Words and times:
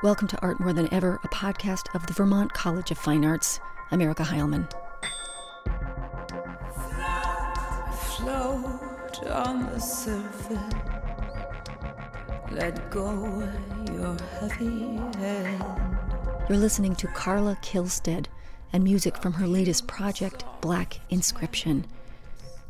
Welcome 0.00 0.28
to 0.28 0.40
Art 0.42 0.60
More 0.60 0.72
Than 0.72 0.94
Ever, 0.94 1.18
a 1.24 1.28
podcast 1.28 1.92
of 1.92 2.06
the 2.06 2.12
Vermont 2.12 2.52
College 2.52 2.92
of 2.92 2.98
Fine 2.98 3.24
Arts. 3.24 3.58
I'm 3.90 4.00
Erica 4.00 4.22
Heilman. 4.22 4.70
Float 7.96 9.26
on 9.28 9.66
the 9.66 9.80
surface. 9.80 10.56
Let 12.52 12.88
go 12.90 13.42
your 13.92 14.16
heavy 14.38 14.98
head. 15.18 15.60
You're 16.48 16.58
listening 16.58 16.94
to 16.94 17.08
Carla 17.08 17.58
Kihlstedt 17.60 18.26
and 18.72 18.84
music 18.84 19.16
from 19.16 19.32
her 19.32 19.48
latest 19.48 19.88
project, 19.88 20.44
Black 20.60 21.00
Inscription. 21.10 21.84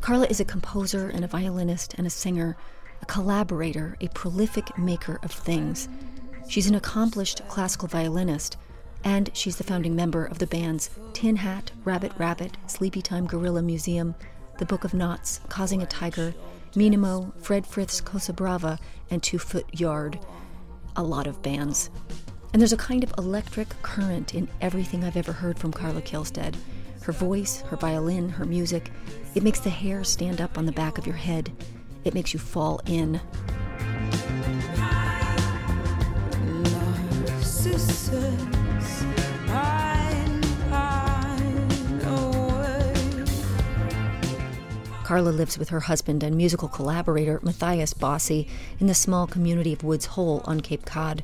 Carla 0.01 0.25
is 0.29 0.41
a 0.41 0.47
composer 0.47 1.11
and 1.11 1.27
a 1.27 1.29
violinist 1.29 1.93
and 1.99 2.07
a 2.07 2.11
singer, 2.11 2.57
a 3.03 3.05
collaborator, 3.05 3.99
a 4.01 4.09
prolific 4.09 4.79
maker 4.79 5.19
of 5.23 5.31
things. 5.31 5.91
She's 6.49 6.67
an 6.67 6.75
accomplished 6.75 7.47
classical 7.47 7.89
violinist, 7.89 8.57
and 9.05 9.31
she's 9.35 9.57
the 9.57 9.65
founding 9.65 9.95
member 9.95 10.25
of 10.25 10.39
the 10.39 10.47
bands 10.47 10.89
Tin 11.13 11.37
Hat, 11.37 11.71
Rabbit 11.85 12.13
Rabbit, 12.17 12.57
Sleepy 12.67 13.03
Time 13.03 13.27
Gorilla 13.27 13.61
Museum, 13.61 14.15
The 14.59 14.65
Book 14.65 14.85
of 14.85 14.95
Knots, 14.95 15.41
Causing 15.51 15.83
a 15.83 15.87
Tiger, 15.87 16.35
Minamo, 16.73 17.39
Fred 17.43 17.67
Frith's 17.67 18.01
Cosa 18.01 18.33
Brava, 18.33 18.79
and 19.11 19.23
Two 19.23 19.39
Foot 19.39 19.67
Yard. 19.79 20.19
A 20.97 21.03
lot 21.03 21.27
of 21.27 21.43
bands. 21.43 21.91
And 22.55 22.63
there's 22.63 22.73
a 22.73 22.79
kind 22.79 23.05
of 23.05 23.13
electric 23.19 23.69
current 23.83 24.35
in 24.35 24.49
everything 24.63 25.05
I've 25.05 25.19
ever 25.19 25.33
heard 25.33 25.59
from 25.59 25.71
Carla 25.71 26.01
Kihlstedt. 26.01 26.55
Her 27.03 27.13
voice, 27.13 27.61
her 27.69 27.77
violin, 27.77 28.31
her 28.31 28.47
music, 28.47 28.91
it 29.35 29.43
makes 29.43 29.61
the 29.61 29.71
hair 29.71 30.03
stand 30.03 30.41
up 30.41 30.57
on 30.57 30.65
the 30.65 30.73
back 30.73 30.97
of 30.97 31.07
your 31.07 31.17
head. 31.17 31.53
It 32.05 32.15
makes 32.15 32.33
you 32.33 32.41
fall 32.41 32.81
in. 32.87 33.21
Carla 45.09 45.31
lives 45.31 45.59
with 45.59 45.71
her 45.71 45.81
husband 45.81 46.23
and 46.23 46.37
musical 46.37 46.69
collaborator 46.69 47.41
Matthias 47.43 47.95
Bossi 47.95 48.47
in 48.79 48.89
the 48.89 48.95
small 48.95 49.27
community 49.27 49.73
of 49.73 49.83
Woods 49.83 50.05
Hole 50.05 50.43
on 50.45 50.61
Cape 50.61 50.85
Cod. 50.85 51.23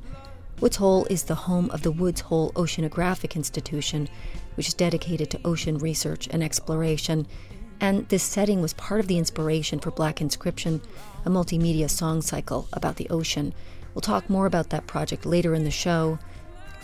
Woods 0.59 0.77
Hole 0.77 1.05
is 1.11 1.25
the 1.25 1.35
home 1.35 1.69
of 1.71 1.83
the 1.83 1.93
Woods 1.93 2.23
Hole 2.23 2.51
Oceanographic 2.53 3.37
Institution, 3.37 4.09
which 4.55 4.69
is 4.69 4.73
dedicated 4.73 5.29
to 5.31 5.41
ocean 5.45 5.77
research 5.77 6.27
and 6.31 6.43
exploration. 6.43 7.27
And 7.79 8.09
this 8.09 8.23
setting 8.23 8.63
was 8.63 8.73
part 8.73 9.01
of 9.01 9.07
the 9.07 9.19
inspiration 9.19 9.81
for 9.81 9.91
Black 9.91 10.19
Inscription, 10.23 10.81
a 11.27 11.29
multimedia 11.29 11.91
song 11.91 12.23
cycle 12.23 12.69
about 12.73 12.97
the 12.97 13.11
ocean. 13.11 13.53
We'll 13.95 14.01
talk 14.01 14.31
more 14.31 14.47
about 14.47 14.71
that 14.71 14.87
project 14.87 15.27
later 15.27 15.55
in 15.55 15.65
the 15.65 15.71
show. 15.71 16.19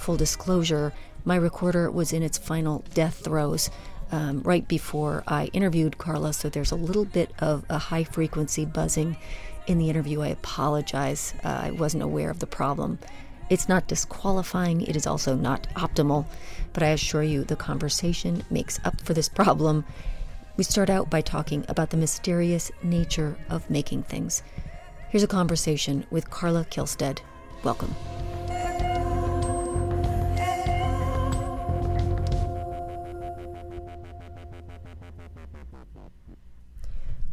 Full 0.00 0.16
disclosure, 0.16 0.94
my 1.26 1.36
recorder 1.36 1.90
was 1.90 2.14
in 2.14 2.22
its 2.22 2.38
final 2.38 2.82
death 2.94 3.22
throes 3.22 3.68
um, 4.10 4.40
right 4.42 4.66
before 4.66 5.22
I 5.28 5.50
interviewed 5.52 5.98
Carla, 5.98 6.32
so 6.32 6.48
there's 6.48 6.70
a 6.70 6.76
little 6.76 7.04
bit 7.04 7.32
of 7.38 7.66
a 7.68 7.76
high 7.76 8.04
frequency 8.04 8.64
buzzing 8.64 9.18
in 9.66 9.76
the 9.76 9.90
interview. 9.90 10.22
I 10.22 10.28
apologize. 10.28 11.34
Uh, 11.44 11.48
I 11.64 11.70
wasn't 11.72 12.02
aware 12.02 12.30
of 12.30 12.38
the 12.38 12.46
problem. 12.46 12.98
It's 13.50 13.68
not 13.68 13.88
disqualifying, 13.88 14.80
it 14.80 14.96
is 14.96 15.06
also 15.06 15.36
not 15.36 15.68
optimal, 15.74 16.24
but 16.72 16.82
I 16.82 16.88
assure 16.88 17.22
you 17.22 17.44
the 17.44 17.54
conversation 17.54 18.42
makes 18.48 18.80
up 18.84 19.02
for 19.02 19.12
this 19.12 19.28
problem. 19.28 19.84
We 20.56 20.64
start 20.64 20.88
out 20.88 21.10
by 21.10 21.20
talking 21.20 21.66
about 21.68 21.90
the 21.90 21.98
mysterious 21.98 22.72
nature 22.82 23.36
of 23.50 23.68
making 23.68 24.04
things. 24.04 24.42
Here's 25.10 25.24
a 25.24 25.28
conversation 25.28 26.06
with 26.10 26.30
Carla 26.30 26.64
Kihlstedt. 26.64 27.18
Welcome. 27.64 27.94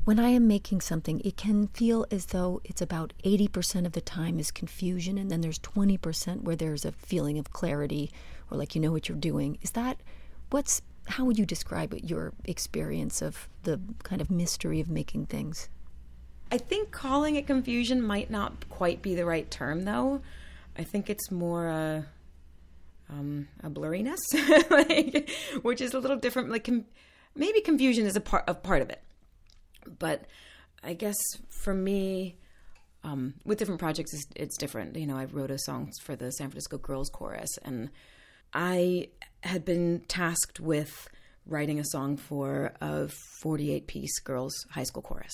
When 0.08 0.22
I 0.22 0.30
am 0.30 0.48
making 0.48 0.80
something, 0.80 1.20
it 1.26 1.36
can 1.36 1.68
feel 1.68 2.06
as 2.12 2.28
though 2.28 2.62
it's 2.64 2.82
about 2.82 3.12
80% 3.26 3.86
of 3.86 3.92
the 3.92 4.00
time 4.00 4.40
is 4.40 4.52
confusion, 4.52 5.18
and 5.18 5.30
then 5.30 5.42
there's 5.42 5.60
20% 5.60 6.44
where 6.44 6.56
there's 6.56 6.86
a 6.86 6.94
feeling 6.94 7.38
of 7.38 7.52
clarity 7.52 8.10
or 8.50 8.58
like 8.58 8.74
you 8.74 8.80
know 8.80 8.94
what 8.94 9.10
you're 9.10 9.18
doing. 9.18 9.58
Is 9.62 9.72
that 9.72 10.00
what's 10.50 10.82
how 11.10 11.26
would 11.26 11.38
you 11.38 11.46
describe 11.46 11.94
it, 11.94 12.06
your 12.06 12.32
experience 12.46 13.22
of 13.22 13.50
the 13.64 13.82
kind 14.04 14.22
of 14.22 14.32
mystery 14.32 14.80
of 14.80 14.90
making 14.90 15.26
things? 15.26 15.68
I 16.54 16.58
think 16.58 16.92
calling 16.92 17.36
it 17.36 17.46
confusion 17.46 18.02
might 18.02 18.32
not 18.32 18.70
quite 18.70 19.02
be 19.02 19.14
the 19.14 19.26
right 19.26 19.52
term, 19.52 19.84
though. 19.84 20.22
I 20.78 20.86
think 20.86 21.10
it's 21.10 21.32
more 21.32 21.68
a, 21.68 22.06
um, 23.10 23.50
a 23.62 23.70
blurriness, 23.70 24.22
like, 24.70 25.30
which 25.64 25.82
is 25.82 25.94
a 25.94 26.00
little 26.00 26.16
different. 26.16 26.50
Like 26.50 26.70
maybe 27.36 27.60
confusion 27.60 28.06
is 28.06 28.16
a 28.16 28.22
part 28.22 28.48
of 28.48 28.64
part 28.64 28.82
of 28.82 28.90
it 28.90 29.02
but 29.88 30.26
I 30.84 30.94
guess 30.94 31.18
for 31.50 31.74
me, 31.74 32.38
um, 33.04 33.36
with 33.46 33.58
different 33.58 33.80
projects, 33.80 34.14
it's, 34.14 34.28
it's, 34.36 34.58
different. 34.58 34.96
You 34.96 35.08
know, 35.08 35.18
I 35.18 35.26
wrote 35.26 35.52
a 35.52 35.60
song 35.60 35.92
for 36.04 36.16
the 36.16 36.32
San 36.32 36.50
Francisco 36.50 36.78
Girls 36.78 37.10
Chorus, 37.10 37.58
and 37.64 37.90
I 38.54 39.10
had 39.42 39.66
been 39.66 40.02
tasked 40.08 40.60
with 40.60 41.08
writing 41.46 41.80
a 41.80 41.86
song 41.86 42.18
for 42.18 42.74
a 42.82 43.08
48 43.08 43.88
piece 43.88 44.20
girls 44.20 44.54
high 44.72 44.84
school 44.84 45.02
chorus, 45.02 45.34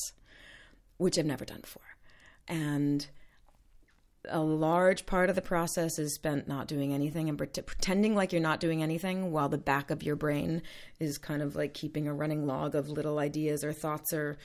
which 0.97 1.17
I've 1.17 1.25
never 1.25 1.45
done 1.45 1.61
before. 1.61 1.81
And 2.47 3.07
a 4.29 4.39
large 4.39 5.05
part 5.05 5.29
of 5.29 5.35
the 5.35 5.41
process 5.41 5.99
is 5.99 6.15
spent 6.15 6.47
not 6.47 6.67
doing 6.67 6.93
anything 6.93 7.27
and 7.27 7.37
pretending 7.37 8.15
like 8.15 8.31
you're 8.31 8.41
not 8.41 8.59
doing 8.59 8.81
anything 8.81 9.31
while 9.31 9.49
the 9.49 9.57
back 9.57 9.91
of 9.91 10.03
your 10.03 10.15
brain 10.15 10.61
is 10.99 11.17
kind 11.17 11.41
of 11.41 11.55
like 11.55 11.73
keeping 11.73 12.07
a 12.07 12.13
running 12.13 12.47
log 12.47 12.73
of 12.73 12.89
little 12.89 13.19
ideas 13.19 13.63
or 13.63 13.73
thoughts 13.73 14.13
or 14.13 14.37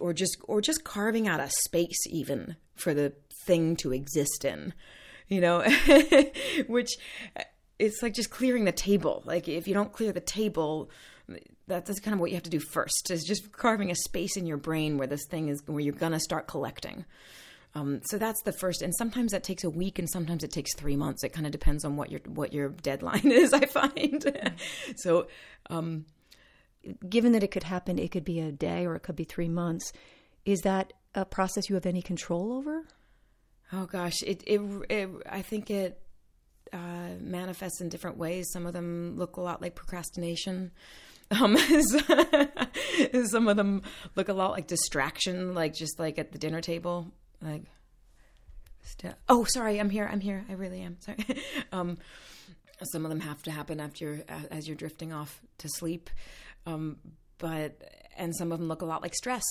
or 0.00 0.12
just 0.12 0.38
or 0.48 0.60
just 0.60 0.84
carving 0.84 1.28
out 1.28 1.40
a 1.40 1.48
space 1.50 2.06
even 2.08 2.56
for 2.74 2.94
the 2.94 3.12
thing 3.46 3.76
to 3.76 3.92
exist 3.92 4.44
in 4.44 4.74
you 5.28 5.40
know? 5.40 5.62
Which 6.66 6.96
it's 7.78 8.02
like 8.02 8.14
just 8.14 8.30
clearing 8.30 8.64
the 8.64 8.72
table. 8.72 9.22
Like 9.24 9.48
if 9.48 9.66
you 9.66 9.74
don't 9.74 9.92
clear 9.92 10.12
the 10.12 10.20
table 10.20 10.90
that's 11.66 11.98
kind 12.00 12.12
of 12.12 12.20
what 12.20 12.30
you 12.30 12.36
have 12.36 12.42
to 12.42 12.50
do 12.50 12.60
first 12.60 13.10
is 13.10 13.24
just 13.24 13.50
carving 13.50 13.90
a 13.90 13.94
space 13.94 14.36
in 14.36 14.44
your 14.44 14.58
brain 14.58 14.98
where 14.98 15.06
this 15.06 15.24
thing 15.24 15.48
is 15.48 15.62
where 15.64 15.80
you're 15.80 15.94
gonna 15.94 16.20
start 16.20 16.46
collecting 16.46 17.06
um, 17.76 18.00
so 18.04 18.18
that's 18.18 18.40
the 18.42 18.52
first, 18.52 18.82
and 18.82 18.94
sometimes 18.94 19.32
that 19.32 19.42
takes 19.42 19.64
a 19.64 19.70
week, 19.70 19.98
and 19.98 20.08
sometimes 20.08 20.44
it 20.44 20.52
takes 20.52 20.74
three 20.74 20.94
months. 20.94 21.24
It 21.24 21.32
kind 21.32 21.44
of 21.44 21.50
depends 21.50 21.84
on 21.84 21.96
what 21.96 22.10
your 22.10 22.20
what 22.26 22.52
your 22.52 22.68
deadline 22.68 23.26
is. 23.30 23.52
I 23.52 23.66
find. 23.66 24.54
so, 24.96 25.26
um, 25.70 26.06
given 27.08 27.32
that 27.32 27.42
it 27.42 27.50
could 27.50 27.64
happen, 27.64 27.98
it 27.98 28.12
could 28.12 28.24
be 28.24 28.40
a 28.40 28.52
day 28.52 28.86
or 28.86 28.94
it 28.94 29.00
could 29.00 29.16
be 29.16 29.24
three 29.24 29.48
months. 29.48 29.92
Is 30.44 30.60
that 30.60 30.92
a 31.16 31.24
process 31.24 31.68
you 31.68 31.74
have 31.74 31.86
any 31.86 32.02
control 32.02 32.52
over? 32.52 32.84
Oh 33.72 33.86
gosh, 33.86 34.22
it 34.22 34.44
it, 34.46 34.60
it 34.88 35.10
I 35.28 35.42
think 35.42 35.68
it 35.68 36.00
uh, 36.72 37.16
manifests 37.20 37.80
in 37.80 37.88
different 37.88 38.18
ways. 38.18 38.50
Some 38.52 38.66
of 38.66 38.72
them 38.72 39.16
look 39.16 39.36
a 39.36 39.40
lot 39.40 39.60
like 39.60 39.74
procrastination. 39.74 40.70
Um, 41.30 41.56
some 43.24 43.48
of 43.48 43.56
them 43.56 43.80
look 44.14 44.28
a 44.28 44.34
lot 44.34 44.50
like 44.50 44.66
distraction, 44.66 45.54
like 45.54 45.74
just 45.74 45.98
like 45.98 46.18
at 46.18 46.32
the 46.32 46.38
dinner 46.38 46.60
table 46.60 47.12
like 47.44 47.62
oh 49.28 49.44
sorry 49.44 49.78
i'm 49.78 49.90
here 49.90 50.08
i'm 50.10 50.20
here 50.20 50.44
i 50.48 50.52
really 50.52 50.80
am 50.80 50.96
sorry. 51.00 51.18
Um, 51.72 51.98
some 52.92 53.04
of 53.04 53.08
them 53.08 53.20
have 53.20 53.42
to 53.44 53.50
happen 53.50 53.80
after 53.80 54.24
as 54.50 54.68
you're 54.68 54.76
drifting 54.76 55.12
off 55.12 55.40
to 55.58 55.68
sleep 55.68 56.10
um, 56.66 56.96
but 57.38 57.80
and 58.16 58.34
some 58.34 58.52
of 58.52 58.58
them 58.58 58.68
look 58.68 58.82
a 58.82 58.86
lot 58.86 59.02
like 59.02 59.14
stress. 59.14 59.44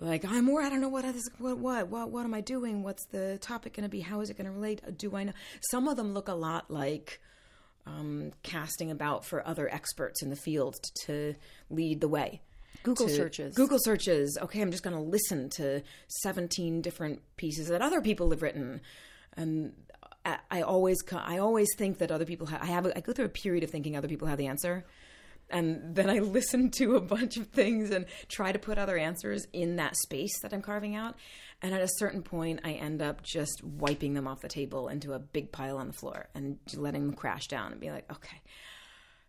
Like 0.00 0.24
i'm 0.24 0.44
more 0.44 0.62
i 0.62 0.68
don't 0.68 0.80
know 0.80 0.88
what 0.88 1.04
is 1.04 1.28
what 1.38 1.58
what 1.58 1.88
what 1.88 2.10
what 2.10 2.24
am 2.24 2.32
i 2.32 2.40
doing? 2.40 2.84
What's 2.84 3.04
the 3.06 3.38
topic 3.38 3.74
going 3.74 3.82
to 3.82 3.88
be? 3.88 4.00
How 4.00 4.20
is 4.20 4.30
it 4.30 4.36
going 4.36 4.46
to 4.46 4.52
relate? 4.52 4.80
Do 4.96 5.16
i 5.16 5.24
know? 5.24 5.32
Some 5.70 5.88
of 5.88 5.96
them 5.96 6.14
look 6.14 6.28
a 6.28 6.34
lot 6.34 6.70
like 6.70 7.20
um, 7.84 8.32
casting 8.42 8.90
about 8.90 9.24
for 9.24 9.46
other 9.46 9.68
experts 9.72 10.22
in 10.22 10.30
the 10.30 10.36
field 10.36 10.76
to 11.06 11.34
lead 11.70 12.00
the 12.00 12.08
way 12.08 12.42
Google 12.82 13.08
searches. 13.08 13.54
Google 13.54 13.78
searches. 13.80 14.38
Okay, 14.42 14.60
I'm 14.60 14.70
just 14.70 14.82
going 14.82 14.96
to 14.96 15.02
listen 15.02 15.50
to 15.50 15.82
17 16.22 16.80
different 16.82 17.22
pieces 17.36 17.68
that 17.68 17.82
other 17.82 18.00
people 18.00 18.30
have 18.30 18.42
written. 18.42 18.80
And 19.36 19.72
I, 20.24 20.38
I 20.50 20.62
always 20.62 20.98
I 21.12 21.38
always 21.38 21.68
think 21.76 21.98
that 21.98 22.10
other 22.10 22.24
people 22.24 22.46
have 22.48 22.62
I 22.62 22.66
have 22.66 22.86
I 22.94 23.00
go 23.00 23.12
through 23.12 23.26
a 23.26 23.30
period 23.30 23.64
of 23.64 23.70
thinking 23.70 23.96
other 23.96 24.08
people 24.08 24.28
have 24.28 24.38
the 24.38 24.46
answer. 24.46 24.84
And 25.50 25.94
then 25.94 26.10
I 26.10 26.18
listen 26.18 26.70
to 26.72 26.96
a 26.96 27.00
bunch 27.00 27.36
of 27.36 27.48
things 27.48 27.90
and 27.90 28.06
try 28.28 28.52
to 28.52 28.58
put 28.58 28.78
other 28.78 28.98
answers 28.98 29.46
in 29.52 29.76
that 29.76 29.96
space 29.96 30.38
that 30.42 30.52
I'm 30.52 30.62
carving 30.62 30.94
out. 30.94 31.16
And 31.62 31.74
at 31.74 31.80
a 31.80 31.88
certain 31.96 32.22
point, 32.22 32.60
I 32.64 32.72
end 32.72 33.02
up 33.02 33.22
just 33.22 33.64
wiping 33.64 34.14
them 34.14 34.28
off 34.28 34.40
the 34.40 34.48
table 34.48 34.88
into 34.88 35.12
a 35.12 35.18
big 35.18 35.50
pile 35.50 35.78
on 35.78 35.88
the 35.88 35.92
floor 35.92 36.28
and 36.34 36.58
letting 36.74 37.06
them 37.06 37.16
crash 37.16 37.48
down 37.48 37.72
and 37.72 37.80
be 37.80 37.90
like, 37.90 38.10
okay, 38.12 38.40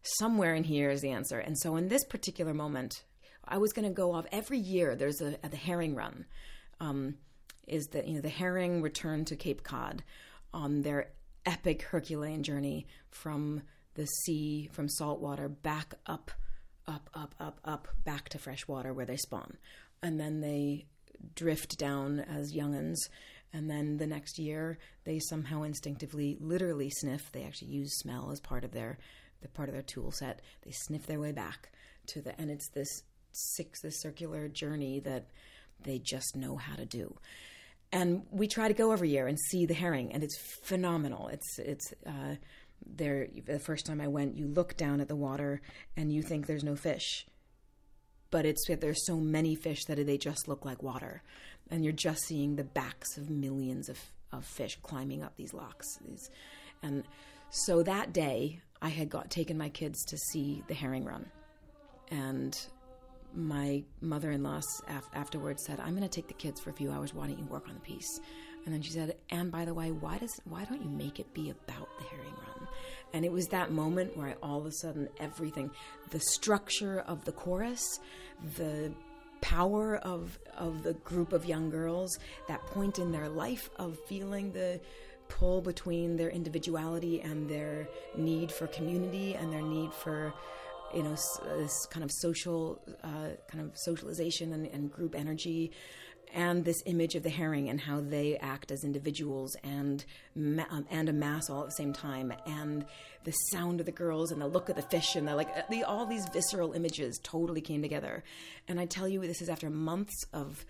somewhere 0.04 0.54
in 0.54 0.64
here 0.64 0.90
is 0.90 1.02
the 1.02 1.12
answer. 1.12 1.40
And 1.40 1.58
so 1.58 1.76
in 1.76 1.88
this 1.88 2.06
particular 2.06 2.54
moment, 2.54 3.04
I 3.46 3.58
was 3.58 3.74
going 3.74 3.88
to 3.88 3.94
go 3.94 4.14
off 4.14 4.26
every 4.32 4.60
year. 4.60 4.96
There's 4.96 5.22
a, 5.22 5.38
the 5.48 5.58
herring 5.58 5.96
run. 5.96 6.26
Um, 6.80 7.16
is 7.68 7.88
that 7.88 8.08
you 8.08 8.16
know 8.16 8.22
the 8.22 8.30
herring 8.30 8.82
return 8.82 9.26
to 9.26 9.36
Cape 9.36 9.64
Cod 9.64 10.04
on 10.54 10.82
their 10.82 11.12
epic 11.46 11.84
Herculean 11.84 12.44
journey 12.44 12.88
from 13.10 13.62
the 13.96 14.06
sea, 14.06 14.70
from 14.72 14.90
salt 14.90 15.20
water, 15.20 15.48
back 15.50 15.94
up, 16.06 16.32
up, 16.88 17.10
up, 17.14 17.36
up, 17.40 17.60
up, 17.64 17.88
back 18.04 18.30
to 18.30 18.38
fresh 18.38 18.68
water 18.68 18.94
where 18.94 19.06
they 19.06 19.18
spawn. 19.18 19.58
And 20.02 20.20
then 20.20 20.42
they 20.42 20.86
drift 21.36 21.78
down 21.78 22.20
as 22.20 22.54
younguns. 22.54 22.98
And 23.52 23.70
then 23.70 23.98
the 23.98 24.08
next 24.08 24.40
year, 24.40 24.78
they 25.06 25.20
somehow 25.20 25.64
instinctively, 25.64 26.38
literally 26.40 26.90
sniff. 26.90 27.32
They 27.32 27.44
actually 27.44 27.70
use 27.70 27.98
smell 27.98 28.30
as 28.32 28.40
part 28.40 28.64
of 28.64 28.72
their, 28.72 29.00
the 29.42 29.48
part 29.50 29.70
of 29.70 29.74
their 29.74 29.82
tool 29.82 30.12
set. 30.12 30.42
They 30.64 30.72
sniff 30.72 31.08
their 31.08 31.20
way 31.20 31.32
back 31.32 31.72
to 32.08 32.22
the, 32.22 32.40
and 32.40 32.50
it's 32.50 32.70
this 32.70 33.04
six, 33.32 33.82
this 33.82 34.02
circular 34.02 34.48
journey 34.48 35.00
that 35.00 35.28
they 35.84 36.00
just 36.00 36.36
know 36.36 36.58
how 36.58 36.76
to 36.76 36.86
do 36.86 37.16
and 37.92 38.24
we 38.32 38.48
try 38.48 38.68
to 38.68 38.74
go 38.74 38.92
every 38.92 39.10
year 39.10 39.28
and 39.28 39.40
see 39.40 39.66
the 39.66 39.74
herring, 39.74 40.12
and 40.12 40.24
it's 40.24 40.38
phenomenal. 40.38 41.28
It's 41.30 41.60
it's 41.60 41.94
uh, 42.06 42.36
there. 42.86 43.28
The 43.46 43.60
first 43.60 43.86
time 43.86 44.00
I 44.00 44.08
went, 44.08 44.38
you 44.38 44.48
look 44.48 44.78
down 44.78 45.02
at 45.02 45.08
the 45.08 45.16
water 45.16 45.62
and 45.98 46.14
you 46.14 46.22
think 46.22 46.46
there's 46.46 46.64
no 46.64 46.76
fish, 46.76 47.26
but 48.30 48.46
it's 48.46 48.66
there's 48.68 49.06
so 49.06 49.18
many 49.18 49.56
fish 49.56 49.86
that 49.86 50.06
they 50.06 50.18
just 50.18 50.48
look 50.48 50.66
like 50.66 50.84
water, 50.84 51.24
and 51.72 51.84
you're 51.84 51.94
just 51.94 52.26
seeing 52.26 52.56
the 52.56 52.64
backs 52.64 53.18
of 53.18 53.30
millions 53.30 53.90
of 53.90 54.00
of 54.32 54.46
fish 54.46 54.78
climbing 54.84 55.24
up 55.24 55.36
these 55.36 55.54
locks. 55.54 55.98
These, 56.08 56.30
and 56.84 57.04
so 57.50 57.82
that 57.82 58.14
day, 58.14 58.62
I 58.82 58.90
had 58.90 59.10
got 59.10 59.32
taken 59.32 59.58
my 59.58 59.70
kids 59.70 60.06
to 60.06 60.18
see 60.18 60.64
the 60.68 60.76
herring 60.76 61.06
run, 61.06 61.26
and 62.12 62.56
my 63.34 63.84
mother-in-law 64.02 64.62
af- 64.88 65.10
afterwards 65.14 65.64
said, 65.66 65.80
"I'm 65.80 65.96
going 65.96 66.08
to 66.08 66.10
take 66.10 66.28
the 66.28 66.34
kids 66.34 66.60
for 66.60 66.70
a 66.70 66.74
few 66.74 66.92
hours. 66.92 67.14
Why 67.14 67.28
don't 67.28 67.40
you 67.40 67.46
work 67.46 67.68
on 67.68 67.76
the 67.76 67.80
piece?" 67.80 68.20
And 68.66 68.74
then 68.74 68.82
she 68.82 68.92
said, 68.92 69.16
"And 69.30 69.52
by 69.52 69.66
the 69.66 69.74
way, 69.74 69.92
why 69.92 70.18
does 70.18 70.40
why 70.46 70.66
don't 70.66 70.82
you 70.82 70.90
make 70.90 71.20
it 71.20 71.34
be 71.34 71.50
about 71.50 71.90
the 71.98 72.06
herring 72.06 72.34
run?" 72.34 72.68
And 73.14 73.26
it 73.26 73.32
was 73.32 73.48
that 73.48 73.72
moment 73.72 74.16
where 74.16 74.28
I, 74.28 74.36
all 74.44 74.60
of 74.60 74.66
a 74.66 74.72
sudden 74.72 75.10
everything, 75.20 75.72
the 76.12 76.20
structure 76.20 77.00
of 77.00 77.26
the 77.26 77.32
chorus, 77.32 78.00
the 78.58 78.94
power 79.42 79.96
of 79.98 80.38
of 80.58 80.84
the 80.84 80.94
group 80.94 81.34
of 81.34 81.46
young 81.46 81.70
girls, 81.70 82.20
that 82.48 82.66
point 82.68 83.00
in 83.00 83.12
their 83.12 83.30
life 83.30 83.70
of 83.78 83.98
feeling 84.08 84.52
the 84.52 84.82
pull 85.30 85.62
between 85.62 86.18
their 86.18 86.30
individuality 86.30 87.22
and 87.22 87.50
their 87.50 87.88
need 88.18 88.52
for 88.52 88.68
community 88.68 89.36
and 89.36 89.54
their 89.54 89.62
need 89.62 89.94
for 89.94 90.34
you 90.94 91.04
know 91.04 91.16
this 91.58 91.86
kind 91.90 92.04
of 92.04 92.12
social 92.12 92.82
uh, 93.04 93.30
kind 93.48 93.64
of 93.64 93.78
socialization 93.78 94.54
and, 94.54 94.66
and, 94.68 94.92
group 94.92 95.16
energy 95.16 95.72
and 96.34 96.64
this 96.64 96.82
image 96.86 97.16
of 97.16 97.24
the 97.24 97.30
herring 97.30 97.70
and 97.70 97.82
how 97.82 98.00
they 98.02 98.38
act 98.38 98.72
as 98.72 98.84
individuals 98.84 99.56
and 99.64 100.06
ma- 100.36 100.66
um, 100.70 100.86
and 100.90 101.10
a 101.10 101.14
mass 101.14 101.50
all 101.50 101.62
at 101.62 101.68
the 101.68 101.72
same 101.72 101.94
time 101.94 102.34
and 102.46 102.86
the 103.24 103.32
sound 103.32 103.80
of 103.80 103.86
the 103.86 103.92
girls 103.92 104.32
and 104.32 104.42
the 104.42 104.48
look 104.48 104.70
of 104.70 104.76
the 104.76 104.82
fish 104.82 105.16
and 105.16 105.28
the 105.28 105.36
like 105.36 105.50
uh, 105.56 105.62
the, 105.70 105.84
all 105.84 106.06
these 106.06 106.28
visceral 106.34 106.74
images 106.74 107.20
totally 107.24 107.62
came 107.62 107.82
together. 107.82 108.24
And 108.68 108.80
i 108.80 108.86
tell 108.86 109.08
you 109.08 109.22
this 109.22 109.42
is 109.42 109.50
after 109.50 109.70
months 109.70 110.26
of 110.34 110.66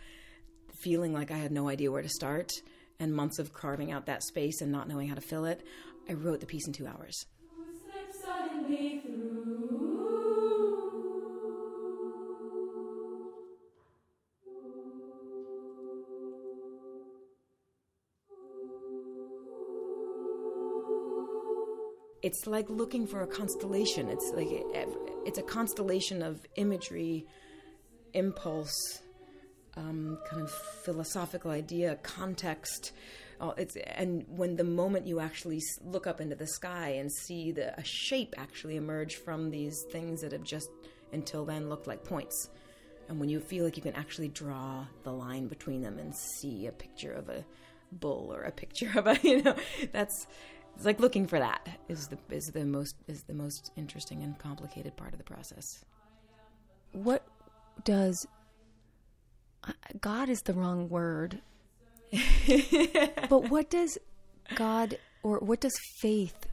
feeling 0.79 1.13
like 1.13 1.31
i 1.31 1.37
had 1.37 1.51
no 1.51 1.69
idea 1.69 1.91
where 1.91 2.01
to 2.01 2.09
start 2.09 2.51
and 2.99 3.13
months 3.13 3.39
of 3.39 3.53
carving 3.53 3.91
out 3.91 4.05
that 4.05 4.23
space 4.23 4.61
and 4.61 4.71
not 4.71 4.87
knowing 4.87 5.07
how 5.07 5.15
to 5.15 5.21
fill 5.21 5.45
it 5.45 5.65
i 6.09 6.13
wrote 6.13 6.39
the 6.39 6.45
piece 6.45 6.67
in 6.67 6.73
two 6.73 6.87
hours 6.87 7.25
it's 22.29 22.45
like 22.45 22.69
looking 22.69 23.07
for 23.07 23.23
a 23.23 23.27
constellation. 23.27 24.07
It's 24.07 24.31
like 24.35 24.49
it's 25.25 25.39
a 25.39 25.41
constellation 25.41 26.21
of 26.21 26.39
imagery, 26.57 27.25
impulse, 28.13 29.01
um, 29.75 30.19
kind 30.29 30.43
of 30.43 30.51
philosophical 30.83 31.49
idea, 31.49 31.95
context. 32.03 32.91
Uh, 33.41 33.53
it's 33.57 33.75
and 33.77 34.25
when 34.27 34.57
the 34.57 34.63
moment 34.63 35.07
you 35.07 35.19
actually 35.19 35.59
look 35.83 36.05
up 36.05 36.21
into 36.21 36.35
the 36.35 36.45
sky 36.45 36.89
and 36.99 37.11
see 37.11 37.51
the 37.51 37.73
a 37.79 37.83
shape 37.83 38.35
actually 38.37 38.75
emerge 38.75 39.15
from 39.15 39.49
these 39.49 39.83
things 39.91 40.21
that 40.21 40.31
have 40.31 40.43
just 40.43 40.69
until 41.11 41.45
then 41.45 41.67
looked 41.67 41.87
like 41.87 42.03
points, 42.03 42.49
and 43.07 43.19
when 43.19 43.29
you 43.29 43.39
feel 43.39 43.65
like 43.65 43.75
you 43.75 43.81
can 43.81 43.95
actually 43.95 44.27
draw 44.27 44.85
the 45.01 45.11
line 45.11 45.47
between 45.47 45.81
them 45.81 45.97
and 45.97 46.13
see 46.15 46.67
a 46.67 46.71
picture 46.71 47.11
of 47.11 47.27
a 47.27 47.43
bull 47.91 48.31
or 48.31 48.43
a 48.43 48.51
picture 48.51 48.91
of 48.95 49.07
a 49.07 49.17
you 49.23 49.41
know 49.41 49.55
that's 49.91 50.27
it's 50.75 50.85
like 50.85 50.99
looking 50.99 51.27
for 51.27 51.39
that 51.39 51.67
is 51.87 52.07
the 52.07 52.17
is 52.29 52.47
the 52.47 52.65
most 52.65 52.95
is 53.07 53.23
the 53.23 53.33
most 53.33 53.71
interesting 53.75 54.23
and 54.23 54.37
complicated 54.39 54.95
part 54.95 55.13
of 55.13 55.17
the 55.17 55.25
process. 55.25 55.83
What 56.91 57.25
does 57.83 58.25
God 59.99 60.29
is 60.29 60.41
the 60.41 60.53
wrong 60.53 60.89
word. 60.89 61.41
but 63.29 63.49
what 63.49 63.69
does 63.69 63.97
God 64.55 64.97
or 65.23 65.39
what 65.39 65.59
does 65.59 65.77
faith 65.99 66.47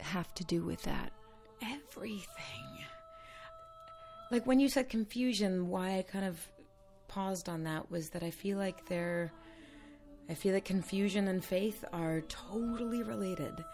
have 0.00 0.32
to 0.34 0.44
do 0.44 0.62
with 0.64 0.82
that? 0.82 1.12
Everything. 1.62 2.26
Like 4.30 4.46
when 4.46 4.60
you 4.60 4.68
said 4.68 4.88
confusion, 4.88 5.68
why 5.68 5.98
I 5.98 6.02
kind 6.02 6.24
of 6.24 6.38
paused 7.08 7.48
on 7.48 7.64
that 7.64 7.90
was 7.90 8.10
that 8.10 8.22
I 8.22 8.30
feel 8.30 8.56
like 8.56 8.86
they're 8.86 9.32
I 10.30 10.34
feel 10.34 10.54
like 10.54 10.64
confusion 10.64 11.26
and 11.26 11.44
faith 11.44 11.84
are 11.92 12.20
totally 12.28 13.02
related. 13.02 13.64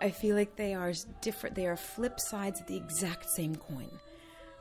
I 0.00 0.10
feel 0.10 0.34
like 0.34 0.56
they 0.56 0.74
are 0.74 0.92
different, 1.20 1.54
they 1.54 1.66
are 1.66 1.76
flip 1.76 2.18
sides 2.18 2.60
of 2.60 2.66
the 2.66 2.76
exact 2.76 3.30
same 3.30 3.54
coin. 3.54 3.88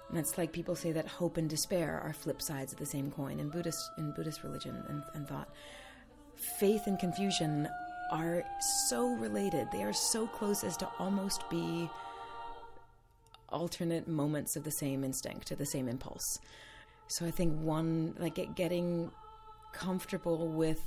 And 0.09 0.19
it's 0.19 0.37
like 0.37 0.51
people 0.51 0.75
say 0.75 0.91
that 0.91 1.07
hope 1.07 1.37
and 1.37 1.49
despair 1.49 1.99
are 2.03 2.13
flip 2.13 2.39
sides 2.39 2.71
of 2.71 2.77
the 2.77 2.85
same 2.85 3.09
coin 3.09 3.39
in 3.39 3.49
Buddhist 3.49 3.79
in 3.97 4.11
Buddhist 4.11 4.43
religion 4.43 4.83
and, 4.89 5.03
and 5.15 5.27
thought. 5.27 5.49
Faith 6.59 6.83
and 6.85 6.99
confusion 6.99 7.67
are 8.11 8.43
so 8.87 9.09
related. 9.15 9.67
They 9.71 9.83
are 9.83 9.93
so 9.93 10.27
close 10.27 10.63
as 10.63 10.77
to 10.77 10.89
almost 10.99 11.49
be 11.49 11.89
alternate 13.49 14.07
moments 14.07 14.55
of 14.55 14.63
the 14.63 14.71
same 14.71 15.03
instinct, 15.03 15.49
of 15.49 15.57
the 15.57 15.65
same 15.65 15.89
impulse. 15.89 16.39
So 17.07 17.25
I 17.25 17.31
think 17.31 17.59
one, 17.59 18.15
like 18.19 18.55
getting 18.55 19.09
comfortable 19.73 20.47
with 20.47 20.79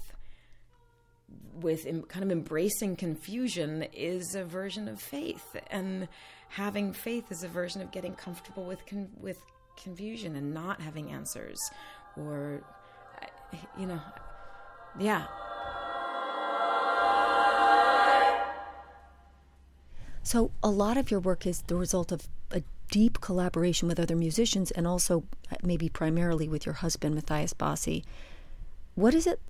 with 1.55 1.85
kind 2.09 2.25
of 2.25 2.31
embracing 2.31 2.97
confusion 2.97 3.83
is 3.93 4.35
a 4.35 4.45
version 4.45 4.89
of 4.89 5.01
faith, 5.01 5.57
and 5.71 6.09
having 6.49 6.93
faith 6.93 7.31
is 7.31 7.43
a 7.43 7.49
version 7.49 7.81
of 7.83 7.91
getting 7.91 8.15
comfortable 8.15 8.65
with 8.65 8.85
con- 8.87 9.11
with 9.21 9.39
confusion 9.83 10.37
and 10.37 10.53
not 10.53 10.81
having 10.81 11.11
answers, 11.11 11.59
or 12.17 12.63
you 13.79 13.87
know, 13.87 14.01
yeah. 14.99 15.27
So 20.23 20.51
a 20.63 20.71
lot 20.71 20.97
of 20.97 21.11
your 21.11 21.21
work 21.21 21.47
is 21.47 21.63
the 21.67 21.77
result 21.77 22.13
of 22.13 22.29
a 22.51 22.63
deep 22.91 23.21
collaboration 23.21 23.89
with 23.89 23.99
other 23.99 24.17
musicians, 24.17 24.71
and 24.71 24.87
also 24.87 25.25
uh, 25.51 25.57
maybe 25.63 25.89
primarily 25.89 26.49
with 26.49 26.67
your 26.67 26.75
husband, 26.77 27.15
Matthias 27.15 27.55
Bossi. 27.55 28.05
What 28.95 29.15
is 29.15 29.27
it 29.27 29.41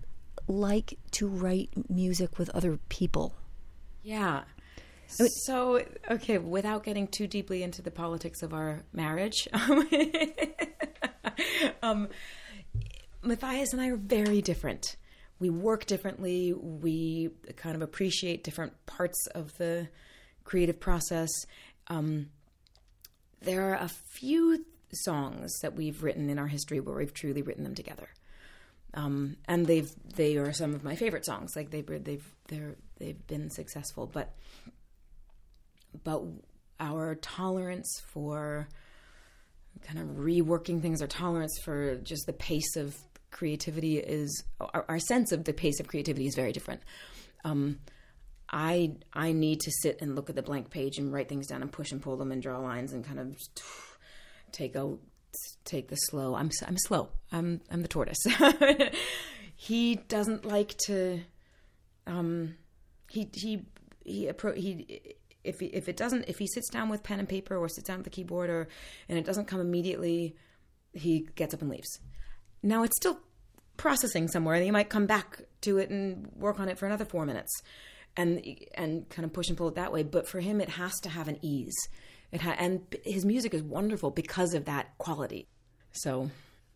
like 0.47 0.99
to 1.13 1.29
write 1.29 1.71
music 1.89 2.39
with 2.39 2.51
other 2.51 2.79
people? 2.89 3.35
Yeah. 4.03 4.43
So, 5.07 5.83
okay, 6.09 6.39
without 6.39 6.85
getting 6.85 7.09
too 7.09 7.27
deeply 7.27 7.65
into 7.65 7.83
the 7.83 7.91
politics 7.91 8.43
of 8.43 8.55
our 8.55 8.85
marriage, 8.93 9.49
um, 11.83 12.09
Matthias 13.23 13.73
and 13.73 13.83
I 13.83 13.89
are 13.89 13.97
very 13.97 14.41
different. 14.41 14.97
We 15.41 15.51
work 15.51 15.87
differently. 15.87 16.53
We 16.53 17.31
kind 17.57 17.75
of 17.75 17.83
appreciate 17.83 18.45
different 18.45 18.75
parts 18.87 19.27
of 19.35 19.57
the 19.59 19.89
creative 20.45 20.79
process. 20.79 21.31
Um, 21.89 22.29
there 23.43 23.73
are 23.73 23.77
a 23.77 23.91
few 24.13 24.65
songs 24.93 25.51
that 25.63 25.75
we've 25.75 26.05
written 26.05 26.31
in 26.31 26.39
our 26.39 26.47
history 26.47 26.79
where 26.79 26.95
we've 26.95 27.15
truly 27.15 27.43
written 27.43 27.65
them 27.65 27.75
together 27.75 28.11
um, 28.95 29.37
and 29.47 29.67
they've 29.67 29.91
they 30.17 30.37
are 30.37 30.53
some 30.53 30.75
of 30.75 30.83
my 30.85 30.97
favorite 30.97 31.25
songs. 31.25 31.53
Like 31.55 31.71
they've 31.71 31.87
they've 32.05 32.35
they're 32.49 32.77
they've 32.99 33.27
been 33.27 33.51
successful, 33.51 34.07
but 34.07 34.35
but 36.05 36.23
our 36.79 37.15
tolerance 37.17 38.01
for 38.13 38.69
kind 39.83 39.99
of 39.99 40.17
reworking 40.17 40.83
things, 40.83 41.01
our 41.01 41.09
tolerance 41.09 41.59
for 41.63 41.97
just 41.97 42.27
the 42.27 42.33
pace 42.33 42.77
of 42.77 42.97
creativity 43.31 43.99
is 43.99 44.45
our, 44.61 44.85
our 44.89 44.99
sense 44.99 45.33
of 45.33 45.45
the 45.45 45.53
pace 45.53 45.79
of 45.81 45.87
creativity 45.87 46.27
is 46.27 46.35
very 46.35 46.53
different. 46.53 46.83
Um, 47.45 47.79
I 48.51 48.97
I 49.13 49.33
need 49.33 49.61
to 49.61 49.71
sit 49.71 49.99
and 50.01 50.17
look 50.17 50.29
at 50.29 50.37
the 50.37 50.43
blank 50.43 50.71
page 50.71 50.99
and 50.99 51.13
write 51.13 51.29
things 51.29 51.47
down 51.47 51.63
and 51.63 51.71
push 51.71 51.93
and 51.93 52.03
pull 52.03 52.17
them 52.17 52.33
and 52.33 52.43
draw 52.43 52.59
lines 52.59 52.93
and 52.93 53.05
kind 53.05 53.21
of 53.21 53.37
take 54.51 54.75
a 54.75 54.97
take 55.65 55.89
the 55.89 55.97
slow. 55.97 56.35
I'm 56.35 56.51
I'm 56.67 56.79
slow. 56.79 57.09
I'm 57.33 57.61
I'm 57.71 57.83
the 57.83 57.89
tortoise. 57.89 58.25
he 59.57 59.97
doesn't 59.97 60.45
like 60.45 60.77
to. 60.87 61.21
Um, 62.07 62.57
he 63.09 63.29
he 63.33 63.63
he 64.05 64.27
appro- 64.27 64.57
he 64.57 65.17
if 65.45 65.61
he, 65.61 65.67
if 65.67 65.89
it 65.89 65.97
doesn't 65.97 66.25
if 66.29 66.39
he 66.39 66.47
sits 66.47 66.69
down 66.69 66.89
with 66.89 67.03
pen 67.03 67.19
and 67.19 67.29
paper 67.29 67.57
or 67.57 67.69
sits 67.69 67.87
down 67.87 67.99
at 67.99 68.05
the 68.05 68.11
keyboard 68.11 68.51
or 68.51 68.69
and 69.09 69.19
it 69.19 69.25
doesn't 69.25 69.47
come 69.47 69.61
immediately, 69.61 70.37
he 70.93 71.29
gets 71.35 71.55
up 71.55 71.63
and 71.63 71.71
leaves. 71.71 72.01
Now 72.63 72.83
it's 72.83 72.97
still 72.97 73.21
processing 73.77 74.29
somewhere, 74.29 74.57
and 74.57 74.65
he 74.65 74.71
might 74.71 74.91
come 74.91 75.07
back 75.07 75.41
to 75.63 75.79
it 75.79 75.89
and 75.89 76.31
work 76.37 76.61
on 76.61 76.69
it 76.69 76.79
for 76.79 76.87
another 76.87 77.05
four 77.05 77.25
minutes, 77.25 77.63
and 78.17 78.45
and 78.75 79.09
kind 79.09 79.25
of 79.25 79.33
push 79.33 79.49
and 79.49 79.57
pull 79.57 79.69
it 79.69 79.77
that 79.77 79.93
way. 79.93 80.03
But 80.03 80.29
for 80.29 80.41
him, 80.41 80.61
it 80.61 80.69
has 80.71 80.93
to 81.01 81.09
have 81.09 81.29
an 81.29 81.39
ease. 81.43 81.77
It 82.33 82.43
ha- 82.43 82.57
and 82.59 82.83
his 83.05 83.25
music 83.25 83.55
is 83.55 83.63
wonderful 83.63 84.11
because 84.11 84.55
of 84.55 84.65
that 84.67 84.97
quality. 84.99 85.49
So, 85.93 86.31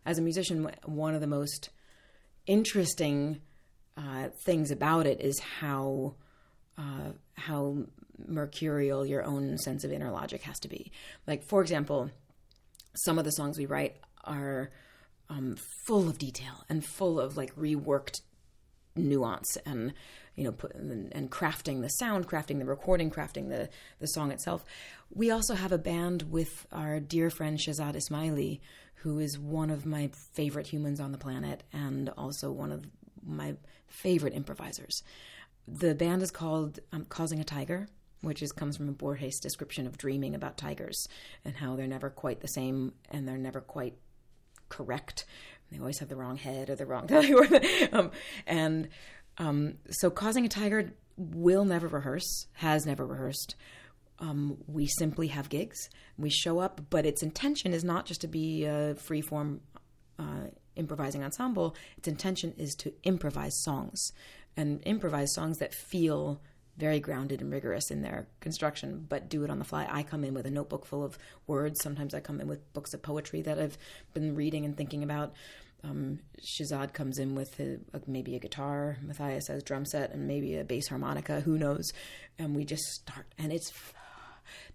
as 0.05 0.17
a 0.17 0.21
musician, 0.21 0.69
one 0.85 1.15
of 1.15 1.21
the 1.21 1.27
most 1.27 1.69
interesting 2.45 3.41
uh, 3.97 4.29
things 4.43 4.71
about 4.71 5.07
it 5.07 5.21
is 5.21 5.39
how 5.39 6.15
uh, 6.77 7.11
how 7.35 7.77
mercurial 8.27 9.05
your 9.05 9.23
own 9.23 9.57
sense 9.57 9.83
of 9.83 9.91
inner 9.91 10.11
logic 10.11 10.41
has 10.43 10.59
to 10.59 10.67
be. 10.67 10.91
Like, 11.27 11.43
for 11.43 11.61
example, 11.61 12.09
some 12.95 13.17
of 13.17 13.25
the 13.25 13.31
songs 13.31 13.57
we 13.57 13.65
write 13.65 13.95
are 14.23 14.71
um, 15.29 15.55
full 15.85 16.07
of 16.07 16.17
detail 16.17 16.63
and 16.69 16.85
full 16.85 17.19
of 17.19 17.37
like 17.37 17.55
reworked 17.55 18.21
nuance 18.95 19.57
and 19.65 19.93
you 20.35 20.43
know 20.43 20.51
put, 20.51 20.75
and, 20.75 21.13
and, 21.13 21.31
crafting 21.31 21.81
the 21.81 21.89
sound 21.89 22.27
crafting 22.27 22.59
the 22.59 22.65
recording 22.65 23.09
crafting 23.09 23.49
the 23.49 23.69
the 23.99 24.07
song 24.07 24.31
itself 24.31 24.65
we 25.13 25.31
also 25.31 25.55
have 25.55 25.71
a 25.71 25.77
band 25.77 26.23
with 26.23 26.65
our 26.71 26.99
dear 26.99 27.29
friend 27.29 27.57
Shahzad 27.57 27.95
Ismaily 27.95 28.59
who 28.95 29.19
is 29.19 29.37
one 29.37 29.69
of 29.69 29.85
my 29.85 30.09
favorite 30.33 30.67
humans 30.67 30.99
on 30.99 31.11
the 31.11 31.17
planet 31.17 31.63
and 31.71 32.09
also 32.17 32.51
one 32.51 32.71
of 32.71 32.85
my 33.25 33.55
favorite 33.87 34.33
improvisers 34.33 35.03
the 35.67 35.95
band 35.95 36.21
is 36.21 36.31
called 36.31 36.79
um, 36.91 37.05
causing 37.05 37.39
a 37.39 37.43
tiger 37.43 37.87
which 38.25 38.41
is 38.41 38.51
comes 38.51 38.75
from 38.75 38.89
a 38.89 38.93
Borges 38.93 39.39
description 39.39 39.85
of 39.85 39.97
dreaming 39.97 40.35
about 40.35 40.57
tigers 40.57 41.07
and 41.45 41.55
how 41.55 41.75
they're 41.75 41.87
never 41.87 42.09
quite 42.09 42.41
the 42.41 42.47
same 42.47 42.93
and 43.11 43.27
they're 43.27 43.37
never 43.37 43.61
quite 43.61 43.95
correct. 44.69 45.25
They 45.71 45.79
always 45.79 45.99
have 45.99 46.09
the 46.09 46.15
wrong 46.15 46.37
head 46.37 46.69
or 46.69 46.75
the 46.75 46.85
wrong 46.85 47.07
um, 47.91 48.11
and 48.45 48.89
um, 49.37 49.75
so 49.89 50.09
causing 50.09 50.45
a 50.45 50.49
tiger 50.49 50.93
will 51.17 51.65
never 51.65 51.87
rehearse, 51.87 52.47
has 52.53 52.85
never 52.85 53.05
rehearsed. 53.05 53.55
Um, 54.19 54.57
we 54.67 54.87
simply 54.87 55.27
have 55.27 55.49
gigs. 55.49 55.89
We 56.17 56.29
show 56.29 56.59
up, 56.59 56.81
but 56.89 57.05
its 57.05 57.21
intention 57.21 57.73
is 57.73 57.83
not 57.83 58.05
just 58.05 58.21
to 58.21 58.27
be 58.27 58.63
a 58.65 58.95
free 58.95 59.21
form 59.21 59.61
uh, 60.17 60.47
improvising 60.75 61.23
ensemble. 61.23 61.75
Its 61.97 62.07
intention 62.07 62.53
is 62.57 62.75
to 62.75 62.93
improvise 63.03 63.61
songs 63.63 64.11
and 64.55 64.81
improvise 64.83 65.33
songs 65.33 65.57
that 65.57 65.73
feel 65.73 66.41
very 66.77 66.99
grounded 66.99 67.41
and 67.41 67.51
rigorous 67.51 67.89
in 67.89 68.01
their 68.01 68.27
construction, 68.41 69.05
but 69.07 69.29
do 69.29 69.43
it 69.43 69.49
on 69.49 69.59
the 69.59 69.65
fly. 69.65 69.87
I 69.89 70.03
come 70.03 70.23
in 70.23 70.33
with 70.33 70.45
a 70.45 70.51
notebook 70.51 70.85
full 70.85 71.03
of 71.03 71.17
words. 71.47 71.79
Sometimes 71.81 72.13
I 72.13 72.19
come 72.19 72.41
in 72.41 72.47
with 72.47 72.73
books 72.73 72.93
of 72.93 73.01
poetry 73.01 73.41
that 73.43 73.59
I've 73.59 73.77
been 74.13 74.35
reading 74.35 74.65
and 74.65 74.75
thinking 74.75 75.03
about. 75.03 75.33
Um, 75.83 76.19
Shahzad 76.41 76.93
comes 76.93 77.19
in 77.19 77.35
with 77.35 77.59
maybe 78.07 78.35
a 78.35 78.39
guitar, 78.39 78.97
Matthias 79.01 79.47
has 79.47 79.63
drum 79.63 79.85
set, 79.85 80.11
and 80.11 80.27
maybe 80.27 80.57
a 80.57 80.63
bass 80.63 80.87
harmonica. 80.87 81.41
Who 81.41 81.57
knows? 81.57 81.91
And 82.39 82.55
we 82.55 82.65
just 82.65 82.83
start, 82.83 83.27
and 83.37 83.53
it's 83.53 83.71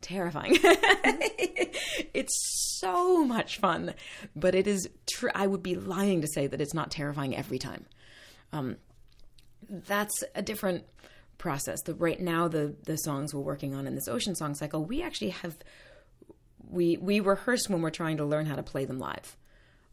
terrifying. 0.00 0.56
it's 0.62 2.78
so 2.78 3.24
much 3.24 3.58
fun, 3.58 3.94
but 4.36 4.54
it 4.54 4.66
is. 4.66 4.88
Tr- 5.10 5.28
I 5.34 5.46
would 5.46 5.62
be 5.62 5.74
lying 5.74 6.20
to 6.20 6.28
say 6.28 6.46
that 6.46 6.60
it's 6.60 6.74
not 6.74 6.90
terrifying 6.90 7.36
every 7.36 7.58
time. 7.58 7.86
Um, 8.52 8.76
that's 9.68 10.22
a 10.34 10.42
different 10.42 10.84
process. 11.38 11.82
The 11.82 11.94
right 11.94 12.20
now 12.20 12.48
the 12.48 12.74
the 12.84 12.96
songs 12.96 13.34
we're 13.34 13.40
working 13.40 13.74
on 13.74 13.86
in 13.86 13.94
this 13.94 14.08
ocean 14.08 14.34
song 14.34 14.54
cycle, 14.54 14.84
we 14.84 15.02
actually 15.02 15.30
have 15.30 15.56
we 16.68 16.96
we 16.96 17.20
rehearse 17.20 17.68
when 17.68 17.82
we're 17.82 17.90
trying 17.90 18.16
to 18.18 18.24
learn 18.24 18.46
how 18.46 18.56
to 18.56 18.62
play 18.62 18.84
them 18.84 18.98
live. 18.98 19.36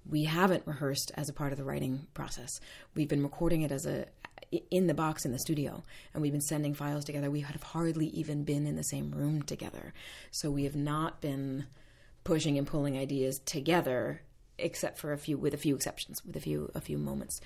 We 0.10 0.24
haven't 0.24 0.64
rehearsed 0.66 1.12
as 1.16 1.30
a 1.30 1.34
part 1.34 1.52
of 1.52 1.58
the 1.58 1.64
writing 1.64 2.08
process. 2.14 2.60
We've 2.96 3.08
been 3.08 3.24
recording 3.24 3.62
it 3.62 3.72
as 3.72 3.86
a 3.86 4.06
in 4.72 4.88
the 4.88 4.94
box 4.94 5.26
in 5.26 5.34
the 5.34 5.40
studio 5.40 5.84
and 6.14 6.22
we've 6.22 6.32
been 6.32 6.40
sending 6.40 6.74
files 6.74 7.04
together. 7.04 7.30
We 7.30 7.42
have 7.42 7.62
hardly 7.62 8.08
even 8.08 8.44
been 8.44 8.66
in 8.66 8.78
the 8.78 8.84
same 8.84 9.12
room 9.12 9.42
together. 9.42 9.94
So 10.32 10.50
we 10.50 10.64
have 10.64 10.76
not 10.76 11.20
been 11.20 11.66
pushing 12.24 12.58
and 12.58 12.66
pulling 12.66 12.98
ideas 12.98 13.40
together 13.40 14.22
except 14.58 14.98
for 14.98 15.12
a 15.12 15.18
few 15.18 15.38
with 15.38 15.54
a 15.54 15.58
few 15.58 15.76
exceptions, 15.76 16.26
with 16.26 16.36
a 16.36 16.40
few 16.40 16.72
a 16.74 16.82
few 16.82 16.98
moments. 16.98 17.42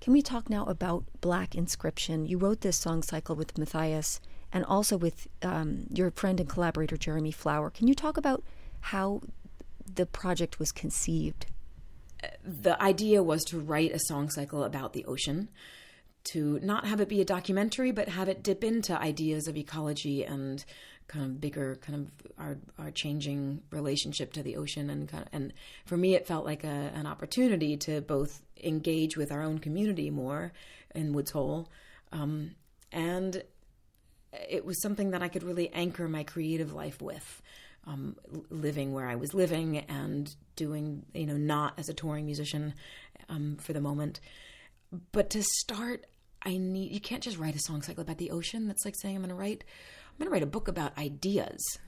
Can 0.00 0.12
we 0.12 0.20
talk 0.20 0.50
now 0.50 0.64
about 0.66 1.04
Black 1.20 1.54
Inscription? 1.54 2.26
You 2.26 2.36
wrote 2.36 2.60
this 2.60 2.76
song 2.76 3.02
cycle 3.02 3.36
with 3.36 3.56
Matthias 3.56 4.20
and 4.52 4.64
also 4.64 4.96
with 4.96 5.28
um, 5.42 5.86
your 5.90 6.10
friend 6.10 6.40
and 6.40 6.48
collaborator 6.48 6.96
Jeremy 6.96 7.30
Flower. 7.30 7.70
Can 7.70 7.86
you 7.88 7.94
talk 7.94 8.16
about 8.16 8.42
how 8.80 9.22
the 9.94 10.04
project 10.04 10.58
was 10.58 10.72
conceived? 10.72 11.46
The 12.44 12.80
idea 12.82 13.22
was 13.22 13.44
to 13.44 13.58
write 13.58 13.92
a 13.92 13.98
song 13.98 14.30
cycle 14.30 14.64
about 14.64 14.92
the 14.92 15.04
ocean, 15.04 15.48
to 16.24 16.60
not 16.62 16.86
have 16.86 17.00
it 17.00 17.08
be 17.08 17.20
a 17.20 17.24
documentary, 17.24 17.90
but 17.90 18.08
have 18.08 18.28
it 18.28 18.42
dip 18.42 18.62
into 18.62 18.98
ideas 18.98 19.48
of 19.48 19.56
ecology 19.56 20.24
and 20.24 20.64
kind 21.08 21.24
of 21.24 21.40
bigger, 21.40 21.76
kind 21.76 22.00
of 22.00 22.32
our 22.38 22.58
our 22.78 22.90
changing 22.90 23.62
relationship 23.70 24.32
to 24.34 24.42
the 24.42 24.56
ocean, 24.56 24.88
and 24.88 25.08
kind 25.08 25.24
of, 25.24 25.28
and 25.32 25.52
for 25.84 25.96
me, 25.96 26.14
it 26.14 26.26
felt 26.26 26.44
like 26.44 26.64
a, 26.64 26.90
an 26.94 27.06
opportunity 27.06 27.76
to 27.76 28.00
both 28.00 28.42
engage 28.62 29.16
with 29.16 29.32
our 29.32 29.42
own 29.42 29.58
community 29.58 30.10
more 30.10 30.52
in 30.94 31.12
Woods 31.12 31.32
Hole, 31.32 31.68
um, 32.12 32.52
and 32.92 33.42
it 34.48 34.64
was 34.64 34.80
something 34.80 35.10
that 35.10 35.22
I 35.22 35.28
could 35.28 35.42
really 35.42 35.70
anchor 35.70 36.08
my 36.08 36.24
creative 36.24 36.72
life 36.72 37.02
with. 37.02 37.42
Um, 37.84 38.16
living 38.48 38.92
where 38.92 39.08
I 39.08 39.16
was 39.16 39.34
living 39.34 39.78
and 39.78 40.32
doing, 40.54 41.04
you 41.14 41.26
know, 41.26 41.36
not 41.36 41.74
as 41.78 41.88
a 41.88 41.92
touring 41.92 42.26
musician 42.26 42.74
um, 43.28 43.56
for 43.60 43.72
the 43.72 43.80
moment. 43.80 44.20
But 45.10 45.30
to 45.30 45.42
start, 45.42 46.06
I 46.42 46.58
need, 46.58 46.92
you 46.92 47.00
can't 47.00 47.24
just 47.24 47.38
write 47.38 47.56
a 47.56 47.58
song 47.58 47.82
cycle 47.82 48.02
about 48.02 48.18
the 48.18 48.30
ocean. 48.30 48.68
That's 48.68 48.84
like 48.84 48.94
saying 49.02 49.16
I'm 49.16 49.22
going 49.22 49.30
to 49.30 49.34
write 49.34 49.64
I'm 50.12 50.18
going 50.18 50.28
to 50.28 50.32
write 50.32 50.42
a 50.42 50.46
book 50.46 50.68
about 50.68 50.96
ideas. 50.98 51.78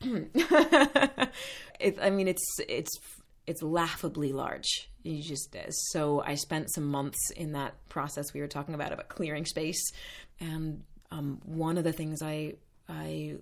it, 0.00 1.98
I 2.00 2.10
mean, 2.10 2.28
it's 2.28 2.44
it's 2.68 2.98
it's 3.46 3.62
laughably 3.62 4.32
large. 4.32 4.90
You 5.02 5.22
just 5.22 5.54
so 5.92 6.22
I 6.24 6.36
spent 6.36 6.72
some 6.72 6.84
months 6.84 7.30
in 7.30 7.52
that 7.52 7.74
process 7.88 8.32
we 8.32 8.40
were 8.40 8.48
talking 8.48 8.74
about 8.74 8.92
about 8.92 9.08
clearing 9.08 9.44
space, 9.44 9.82
and 10.40 10.82
um, 11.10 11.40
one 11.44 11.76
of 11.76 11.84
the 11.84 11.92
things 11.92 12.22
I 12.22 12.54
I 12.88 13.36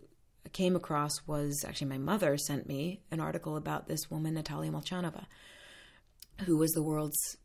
came 0.53 0.77
across 0.77 1.27
was 1.27 1.65
actually 1.67 1.89
my 1.89 1.99
mother 1.99 2.37
sent 2.37 2.67
me 2.67 3.01
an 3.11 3.21
article 3.21 3.57
about 3.57 3.87
this 3.87 4.11
woman 4.11 4.35
Natalia 4.35 4.71
Molchanova, 4.71 5.27
who 6.47 6.57
was 6.57 6.73
the 6.73 6.83
world's 6.83 7.37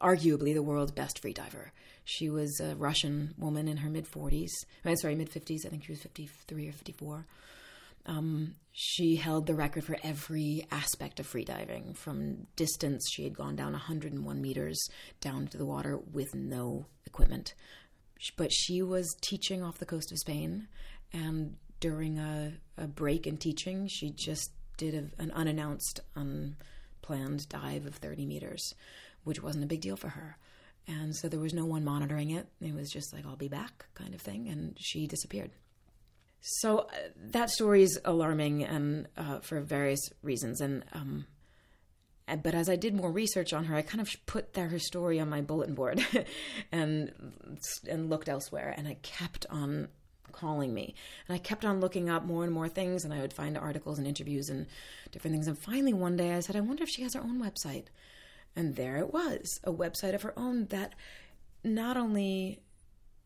arguably 0.00 0.54
the 0.54 0.62
world's 0.62 0.92
best 0.92 1.22
freediver. 1.22 1.70
She 2.04 2.28
was 2.28 2.60
a 2.60 2.74
Russian 2.76 3.34
woman 3.38 3.68
in 3.68 3.78
her 3.78 3.90
mid 3.90 4.06
40s. 4.06 4.50
I'm 4.84 4.96
sorry, 4.96 5.14
mid 5.14 5.30
50s. 5.30 5.66
I 5.66 5.68
think 5.68 5.84
she 5.84 5.92
was 5.92 6.02
53 6.02 6.68
or 6.68 6.72
54. 6.72 7.26
Um, 8.06 8.54
she 8.72 9.16
held 9.16 9.46
the 9.46 9.54
record 9.54 9.84
for 9.84 9.96
every 10.02 10.66
aspect 10.70 11.18
of 11.18 11.26
freediving. 11.26 11.96
From 11.96 12.46
distance, 12.54 13.10
she 13.10 13.24
had 13.24 13.36
gone 13.36 13.56
down 13.56 13.72
101 13.72 14.40
meters 14.40 14.88
down 15.20 15.48
to 15.48 15.58
the 15.58 15.66
water 15.66 15.98
with 16.12 16.32
no 16.34 16.86
equipment. 17.04 17.54
But 18.36 18.52
she 18.52 18.80
was 18.82 19.16
teaching 19.20 19.62
off 19.62 19.78
the 19.78 19.86
coast 19.86 20.12
of 20.12 20.18
Spain, 20.18 20.68
and 21.12 21.56
during 21.80 22.18
a, 22.18 22.52
a 22.76 22.86
break 22.86 23.26
in 23.26 23.36
teaching, 23.36 23.88
she 23.88 24.10
just 24.10 24.50
did 24.76 24.94
a, 24.94 25.22
an 25.22 25.30
unannounced, 25.32 26.00
unplanned 26.14 27.48
dive 27.48 27.86
of 27.86 27.94
30 27.94 28.26
meters 28.26 28.74
which 29.26 29.42
wasn't 29.42 29.64
a 29.64 29.66
big 29.66 29.80
deal 29.80 29.96
for 29.96 30.08
her. 30.08 30.38
And 30.86 31.14
so 31.14 31.28
there 31.28 31.40
was 31.40 31.52
no 31.52 31.64
one 31.64 31.84
monitoring 31.84 32.30
it. 32.30 32.46
It 32.60 32.72
was 32.72 32.90
just 32.90 33.12
like, 33.12 33.26
I'll 33.26 33.34
be 33.34 33.48
back 33.48 33.86
kind 33.94 34.14
of 34.14 34.20
thing. 34.20 34.48
And 34.48 34.76
she 34.78 35.08
disappeared. 35.08 35.50
So 36.40 36.78
uh, 36.78 36.86
that 37.32 37.50
story 37.50 37.82
is 37.82 37.98
alarming 38.04 38.62
and 38.62 39.08
uh, 39.16 39.40
for 39.40 39.60
various 39.60 39.98
reasons. 40.22 40.60
And, 40.60 40.84
um, 40.92 41.26
but 42.40 42.54
as 42.54 42.68
I 42.68 42.76
did 42.76 42.94
more 42.94 43.10
research 43.10 43.52
on 43.52 43.64
her, 43.64 43.74
I 43.74 43.82
kind 43.82 44.00
of 44.00 44.08
put 44.26 44.56
her 44.56 44.78
story 44.78 45.18
on 45.18 45.28
my 45.28 45.40
bulletin 45.40 45.74
board 45.74 46.06
and, 46.70 47.12
and 47.90 48.08
looked 48.08 48.28
elsewhere. 48.28 48.72
And 48.76 48.86
I 48.86 48.94
kept 49.02 49.44
on 49.50 49.88
calling 50.36 50.72
me. 50.72 50.94
And 51.26 51.34
I 51.34 51.38
kept 51.38 51.64
on 51.64 51.80
looking 51.80 52.08
up 52.08 52.24
more 52.24 52.44
and 52.44 52.52
more 52.52 52.68
things, 52.68 53.04
and 53.04 53.12
I 53.12 53.20
would 53.20 53.32
find 53.32 53.58
articles 53.58 53.98
and 53.98 54.06
interviews 54.06 54.48
and 54.48 54.66
different 55.10 55.34
things. 55.34 55.48
And 55.48 55.58
finally, 55.58 55.92
one 55.92 56.16
day 56.16 56.34
I 56.34 56.40
said, 56.40 56.56
I 56.56 56.60
wonder 56.60 56.84
if 56.84 56.90
she 56.90 57.02
has 57.02 57.14
her 57.14 57.20
own 57.20 57.40
website. 57.40 57.86
And 58.54 58.76
there 58.76 58.96
it 58.96 59.12
was, 59.12 59.60
a 59.64 59.72
website 59.72 60.14
of 60.14 60.22
her 60.22 60.32
own 60.38 60.66
that 60.66 60.94
not 61.62 61.96
only, 61.96 62.60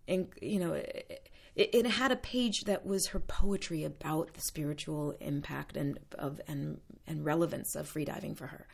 you 0.09 0.59
know, 0.59 0.73
it, 0.73 1.21
it, 1.55 1.87
had 1.87 2.11
a 2.11 2.17
page 2.17 2.65
that 2.65 2.87
was 2.87 3.09
her 3.09 3.21
poetry 3.21 3.85
about 3.85 4.35
the 4.35 4.41
spiritual 4.41 5.15
impact 5.21 5.77
and 5.77 5.99
of 6.19 6.41
and 6.49 6.81
and 7.07 7.25
relevance 7.25 7.75
of 7.75 7.93
freediving 7.93 8.37
for 8.37 8.47
her, 8.47 8.67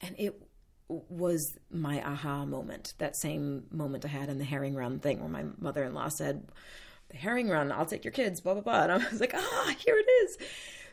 and 0.00 0.14
it 0.18 0.42
was 0.88 1.56
my 1.70 2.02
aha 2.02 2.44
moment. 2.44 2.94
That 2.98 3.16
same 3.16 3.64
moment 3.70 4.04
I 4.04 4.08
had 4.08 4.28
in 4.28 4.38
the 4.38 4.44
herring 4.44 4.74
run 4.74 4.98
thing, 4.98 5.20
where 5.20 5.28
my 5.28 5.44
mother-in-law 5.58 6.08
said, 6.08 6.48
the 7.08 7.16
herring 7.16 7.48
run, 7.48 7.72
I'll 7.72 7.86
take 7.86 8.04
your 8.04 8.12
kids, 8.12 8.40
blah, 8.40 8.54
blah, 8.54 8.62
blah. 8.62 8.82
And 8.82 8.92
I 8.92 8.96
was 9.10 9.20
like, 9.20 9.34
ah, 9.34 9.74
here 9.78 9.96
it 9.96 10.10
is. 10.24 10.38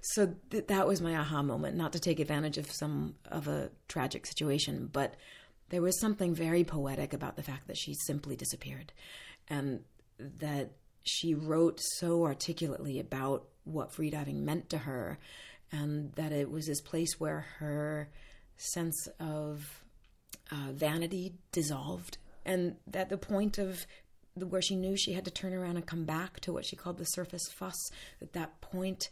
So 0.02 0.36
th- 0.50 0.68
that 0.68 0.88
was 0.88 1.02
my 1.02 1.16
aha 1.16 1.42
moment, 1.42 1.78
not 1.78 1.94
to 1.94 2.00
take 2.00 2.20
advantage 2.20 2.58
of 2.58 2.72
some 2.72 3.16
of 3.32 3.48
a 3.48 3.72
tragic 3.88 4.26
situation, 4.26 4.90
but 4.92 5.16
there 5.70 5.82
was 5.82 6.00
something 6.00 6.36
very 6.36 6.64
poetic 6.64 7.14
about 7.14 7.36
the 7.36 7.44
fact 7.44 7.68
that 7.68 7.78
she 7.78 7.94
simply 7.94 8.36
disappeared 8.36 8.92
and 9.48 9.82
that 10.20 10.72
she 11.04 11.34
wrote 11.34 11.80
so 11.80 12.24
articulately 12.24 13.00
about 13.00 13.46
what 13.64 13.92
freediving 13.92 14.42
meant 14.42 14.70
to 14.70 14.80
her 14.80 15.18
and 15.72 16.14
that 16.14 16.32
it 16.32 16.52
was 16.52 16.68
this 16.68 16.82
place 16.82 17.20
where 17.20 17.46
her 17.60 18.10
sense 18.58 19.08
of 19.20 19.84
uh, 20.52 20.72
vanity 20.72 21.34
dissolved 21.52 22.18
and 22.46 22.76
that 22.86 23.10
the 23.10 23.18
point 23.18 23.58
of 23.58 23.86
where 24.36 24.62
she 24.62 24.76
knew 24.76 24.96
she 24.96 25.14
had 25.14 25.26
to 25.26 25.32
turn 25.32 25.54
around 25.54 25.76
and 25.76 25.86
come 25.86 26.06
back 26.06 26.40
to 26.42 26.54
what 26.54 26.66
she 26.66 26.76
called 26.76 26.98
the 26.98 27.06
surface 27.06 27.48
fuss 27.52 27.90
that 28.20 28.34
that 28.34 28.62
point 28.62 29.10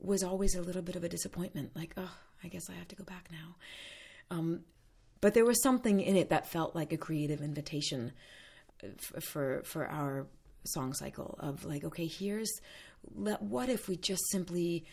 was 0.00 0.22
always 0.22 0.54
a 0.54 0.62
little 0.62 0.82
bit 0.82 0.96
of 0.96 1.04
a 1.04 1.08
disappointment. 1.08 1.70
Like 1.74 1.94
oh 1.96 2.12
i 2.42 2.48
guess 2.48 2.68
i 2.68 2.74
have 2.74 2.88
to 2.88 2.96
go 2.96 3.04
back 3.04 3.28
now. 3.30 3.56
Um, 4.30 4.60
but 5.20 5.34
there 5.34 5.44
was 5.44 5.62
something 5.62 6.00
in 6.00 6.16
it 6.16 6.30
that 6.30 6.50
felt 6.50 6.74
like 6.74 6.92
a 6.92 6.96
creative 6.96 7.40
invitation 7.40 8.12
for 8.98 9.20
for, 9.20 9.62
for 9.64 9.86
our 9.86 10.26
song 10.66 10.94
cycle 10.94 11.36
of 11.40 11.64
like 11.64 11.84
okay 11.84 12.06
here's 12.06 12.50
what 13.02 13.68
if 13.68 13.86
we 13.86 13.96
just 13.96 14.22
simply 14.30 14.84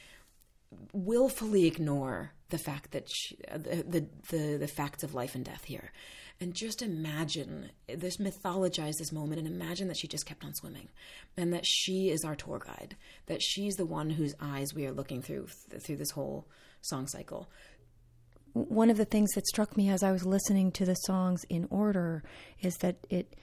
willfully 0.94 1.66
ignore 1.66 2.34
the 2.52 2.58
fact 2.58 2.92
that 2.92 3.10
she, 3.10 3.38
uh, 3.50 3.58
the, 3.58 3.84
the, 3.88 4.08
the 4.30 4.58
the 4.58 4.68
facts 4.68 5.04
of 5.04 5.14
life 5.14 5.36
and 5.36 5.44
death 5.44 5.64
here. 5.64 5.92
And 6.40 6.56
just 6.56 6.82
imagine 6.82 7.70
this 7.88 8.18
mythologize 8.18 8.98
this 8.98 9.12
moment 9.12 9.40
and 9.40 9.48
imagine 9.48 9.88
that 9.90 9.98
she 9.98 10.08
just 10.08 10.26
kept 10.26 10.44
on 10.44 10.56
swimming 10.56 10.90
and 11.38 11.54
that 11.54 11.66
she 11.68 12.10
is 12.10 12.24
our 12.24 12.36
tour 12.36 12.60
guide 12.60 12.96
that 13.28 13.44
she's 13.44 13.76
the 13.76 13.86
one 13.86 14.10
whose 14.10 14.34
eyes 14.42 14.74
we 14.74 14.88
are 14.88 14.92
looking 14.92 15.22
through 15.22 15.48
through 15.80 15.98
this 15.98 16.12
whole 16.12 16.48
song 16.82 17.08
cycle. 17.08 17.50
One 18.54 18.90
of 18.90 18.98
the 18.98 19.06
things 19.06 19.32
that 19.32 19.48
struck 19.48 19.78
me 19.78 19.90
as 19.90 20.04
I 20.04 20.12
was 20.12 20.26
listening 20.26 20.72
to 20.74 20.86
the 20.86 20.96
songs 20.96 21.44
in 21.50 21.68
order 21.70 22.24
is 22.60 22.76
that 22.78 22.98
it 23.10 23.36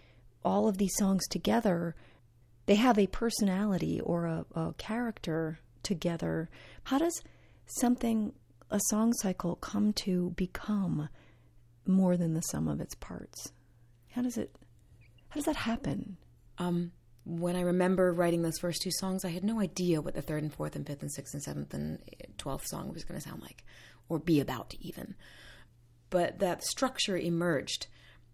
all 0.44 0.68
of 0.68 0.78
these 0.78 0.94
songs 0.96 1.26
together 1.28 1.94
they 2.68 2.74
have 2.74 2.98
a 2.98 3.06
personality 3.06 3.98
or 3.98 4.26
a, 4.26 4.44
a 4.54 4.74
character 4.74 5.58
together. 5.82 6.50
How 6.84 6.98
does 6.98 7.22
something 7.64 8.34
a 8.70 8.80
song 8.88 9.12
cycle 9.14 9.56
come 9.56 9.92
to 9.94 10.30
become 10.36 11.08
more 11.86 12.16
than 12.16 12.34
the 12.34 12.42
sum 12.42 12.68
of 12.68 12.80
its 12.80 12.94
parts? 12.94 13.52
How 14.10 14.22
does 14.22 14.36
it 14.36 14.54
how 15.28 15.34
does 15.36 15.44
that 15.44 15.56
happen? 15.56 16.16
Um, 16.58 16.92
when 17.24 17.56
I 17.56 17.60
remember 17.60 18.12
writing 18.12 18.42
those 18.42 18.58
first 18.58 18.80
two 18.80 18.90
songs, 18.90 19.24
I 19.24 19.28
had 19.28 19.44
no 19.44 19.60
idea 19.60 20.00
what 20.00 20.14
the 20.14 20.22
third 20.22 20.42
and 20.42 20.52
fourth 20.52 20.74
and 20.74 20.86
fifth 20.86 21.02
and 21.02 21.12
sixth 21.12 21.34
and 21.34 21.42
seventh 21.42 21.74
and 21.74 21.98
twelfth 22.38 22.66
song 22.66 22.92
was 22.92 23.04
going 23.04 23.20
to 23.20 23.28
sound 23.28 23.42
like, 23.42 23.64
or 24.08 24.18
be 24.18 24.40
about 24.40 24.74
even. 24.80 25.14
But 26.10 26.38
that 26.38 26.64
structure 26.64 27.18
emerged 27.18 27.86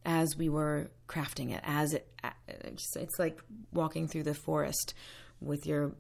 as 0.05 0.37
we 0.37 0.49
were 0.49 0.91
crafting 1.09 1.53
it. 1.53 1.61
As 1.65 1.95
it, 1.95 2.09
it's 2.49 3.19
like 3.19 3.41
walking 3.73 4.07
through 4.07 4.23
the 4.25 4.35
forest 4.35 4.95
with 5.45 5.67
your 5.67 5.93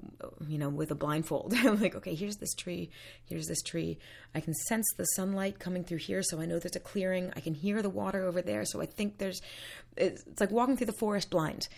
you 0.46 0.58
know 0.58 0.68
with 0.68 0.90
a 0.90 0.94
blindfold. 0.94 1.54
I'm 1.56 1.80
like 1.80 1.94
okay 1.96 2.14
here's 2.14 2.36
this 2.36 2.54
tree 2.54 2.90
here's 3.24 3.46
this 3.46 3.62
tree. 3.62 3.98
I 4.34 4.40
can 4.40 4.54
sense 4.54 4.86
the 4.96 5.04
sunlight 5.04 5.58
coming 5.58 5.84
through 5.84 5.98
here 5.98 6.22
so 6.22 6.40
i 6.40 6.46
know 6.46 6.58
there's 6.58 6.76
a 6.76 6.80
clearing. 6.80 7.32
I 7.36 7.40
can 7.40 7.54
hear 7.54 7.82
the 7.82 7.90
water 7.90 8.24
over 8.24 8.42
there 8.42 8.64
so 8.64 8.80
i 8.80 8.86
think 8.86 9.18
there's 9.18 9.40
it's, 9.96 10.22
it's 10.26 10.40
like 10.40 10.50
walking 10.50 10.76
through 10.76 10.86
the 10.86 10.92
forest 10.92 11.30
blind. 11.30 11.68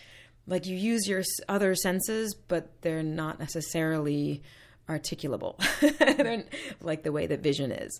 Like 0.45 0.65
you 0.65 0.75
use 0.75 1.07
your 1.07 1.23
other 1.47 1.75
senses 1.75 2.35
but 2.35 2.81
they're 2.81 3.03
not 3.03 3.39
necessarily 3.39 4.43
articulable. 4.87 5.57
They're 6.17 6.45
like 6.79 7.03
the 7.03 7.11
way 7.11 7.27
that 7.27 7.41
vision 7.41 7.71
is. 7.73 7.99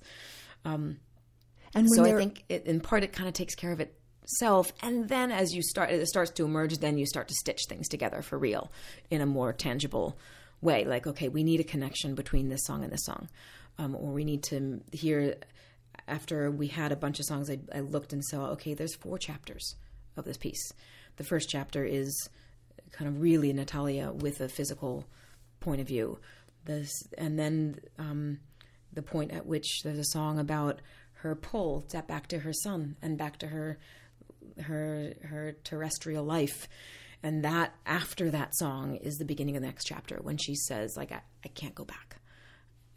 Um, 0.64 1.00
and 1.76 1.90
so 1.92 2.04
i 2.04 2.12
think 2.14 2.44
it, 2.50 2.66
in 2.66 2.80
part 2.80 3.04
it 3.04 3.14
kind 3.14 3.28
of 3.28 3.34
takes 3.34 3.56
care 3.56 3.72
of 3.72 3.80
it 3.80 3.94
self 4.28 4.74
and 4.82 5.08
then 5.08 5.32
as 5.32 5.54
you 5.54 5.62
start 5.62 5.90
it 5.90 6.06
starts 6.08 6.32
to 6.32 6.44
emerge 6.46 6.78
then 6.80 6.98
you 6.98 7.06
start 7.06 7.28
to 7.30 7.34
stitch 7.34 7.62
things 7.68 7.88
together 7.88 8.22
for 8.22 8.38
real 8.38 8.72
in 9.10 9.22
a 9.22 9.26
more 9.26 9.54
tangible 9.54 10.18
way. 10.62 10.86
Like 10.86 11.08
okay 11.08 11.30
we 11.30 11.44
need 11.44 11.60
a 11.60 11.66
connection 11.66 12.14
between 12.14 12.50
this 12.50 12.66
song 12.66 12.84
and 12.84 12.92
this 12.92 13.06
song. 13.06 13.30
Um, 13.80 13.96
or 13.96 14.12
we 14.12 14.26
need 14.26 14.44
to 14.44 14.82
hear 14.92 15.36
after 16.08 16.50
we 16.50 16.68
had 16.68 16.92
a 16.92 16.96
bunch 16.96 17.20
of 17.20 17.26
songs 17.26 17.50
I, 17.50 17.60
I 17.74 17.80
looked 17.82 18.14
and 18.14 18.24
saw 18.26 18.48
okay 18.52 18.74
there's 18.74 18.96
four 18.96 19.18
chapters 19.18 19.76
of 20.18 20.26
this 20.26 20.38
piece. 20.38 20.72
The 21.16 21.24
first 21.24 21.50
chapter 21.50 21.86
is 21.86 22.30
kind 22.92 23.08
of 23.08 23.22
really 23.22 23.54
natalia 23.54 24.12
with 24.12 24.42
a 24.42 24.50
physical 24.50 25.06
point 25.60 25.82
of 25.82 25.88
view. 25.88 26.20
This 26.66 26.92
and 27.18 27.40
then 27.40 27.80
um, 27.98 28.40
the 28.94 29.02
point 29.02 29.32
at 29.32 29.46
which 29.46 29.84
there's 29.84 30.00
a 30.00 30.04
song 30.06 30.40
about 30.40 30.82
her 31.22 31.36
pull 31.36 31.84
step 31.88 32.08
back 32.08 32.28
to 32.28 32.40
her 32.40 32.54
son 32.54 32.96
and 33.02 33.18
back 33.18 33.38
to 33.40 33.48
her 33.48 33.78
her 34.64 35.14
her 35.24 35.56
terrestrial 35.64 36.24
life 36.24 36.68
and 37.24 37.44
that 37.44 37.74
after 37.86 38.30
that 38.30 38.56
song 38.56 38.96
is 38.98 39.18
the 39.18 39.26
beginning 39.26 39.56
of 39.56 39.62
the 39.62 39.68
next 39.68 39.86
chapter 39.86 40.18
when 40.22 40.38
she 40.38 40.56
says 40.56 40.96
like 40.96 41.12
i, 41.12 41.22
I 41.44 41.48
can't 41.50 41.76
go 41.76 41.86
back 41.86 42.18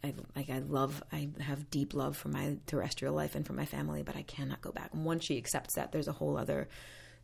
I, 0.03 0.13
like 0.35 0.49
I 0.49 0.59
love, 0.59 1.03
I 1.11 1.29
have 1.39 1.69
deep 1.69 1.93
love 1.93 2.17
for 2.17 2.29
my 2.29 2.57
terrestrial 2.65 3.13
life 3.13 3.35
and 3.35 3.45
for 3.45 3.53
my 3.53 3.65
family, 3.65 4.01
but 4.03 4.15
I 4.15 4.23
cannot 4.23 4.61
go 4.61 4.71
back. 4.71 4.89
And 4.93 5.05
once 5.05 5.25
she 5.25 5.37
accepts 5.37 5.75
that, 5.75 5.91
there's 5.91 6.07
a 6.07 6.13
whole 6.13 6.37
other 6.37 6.67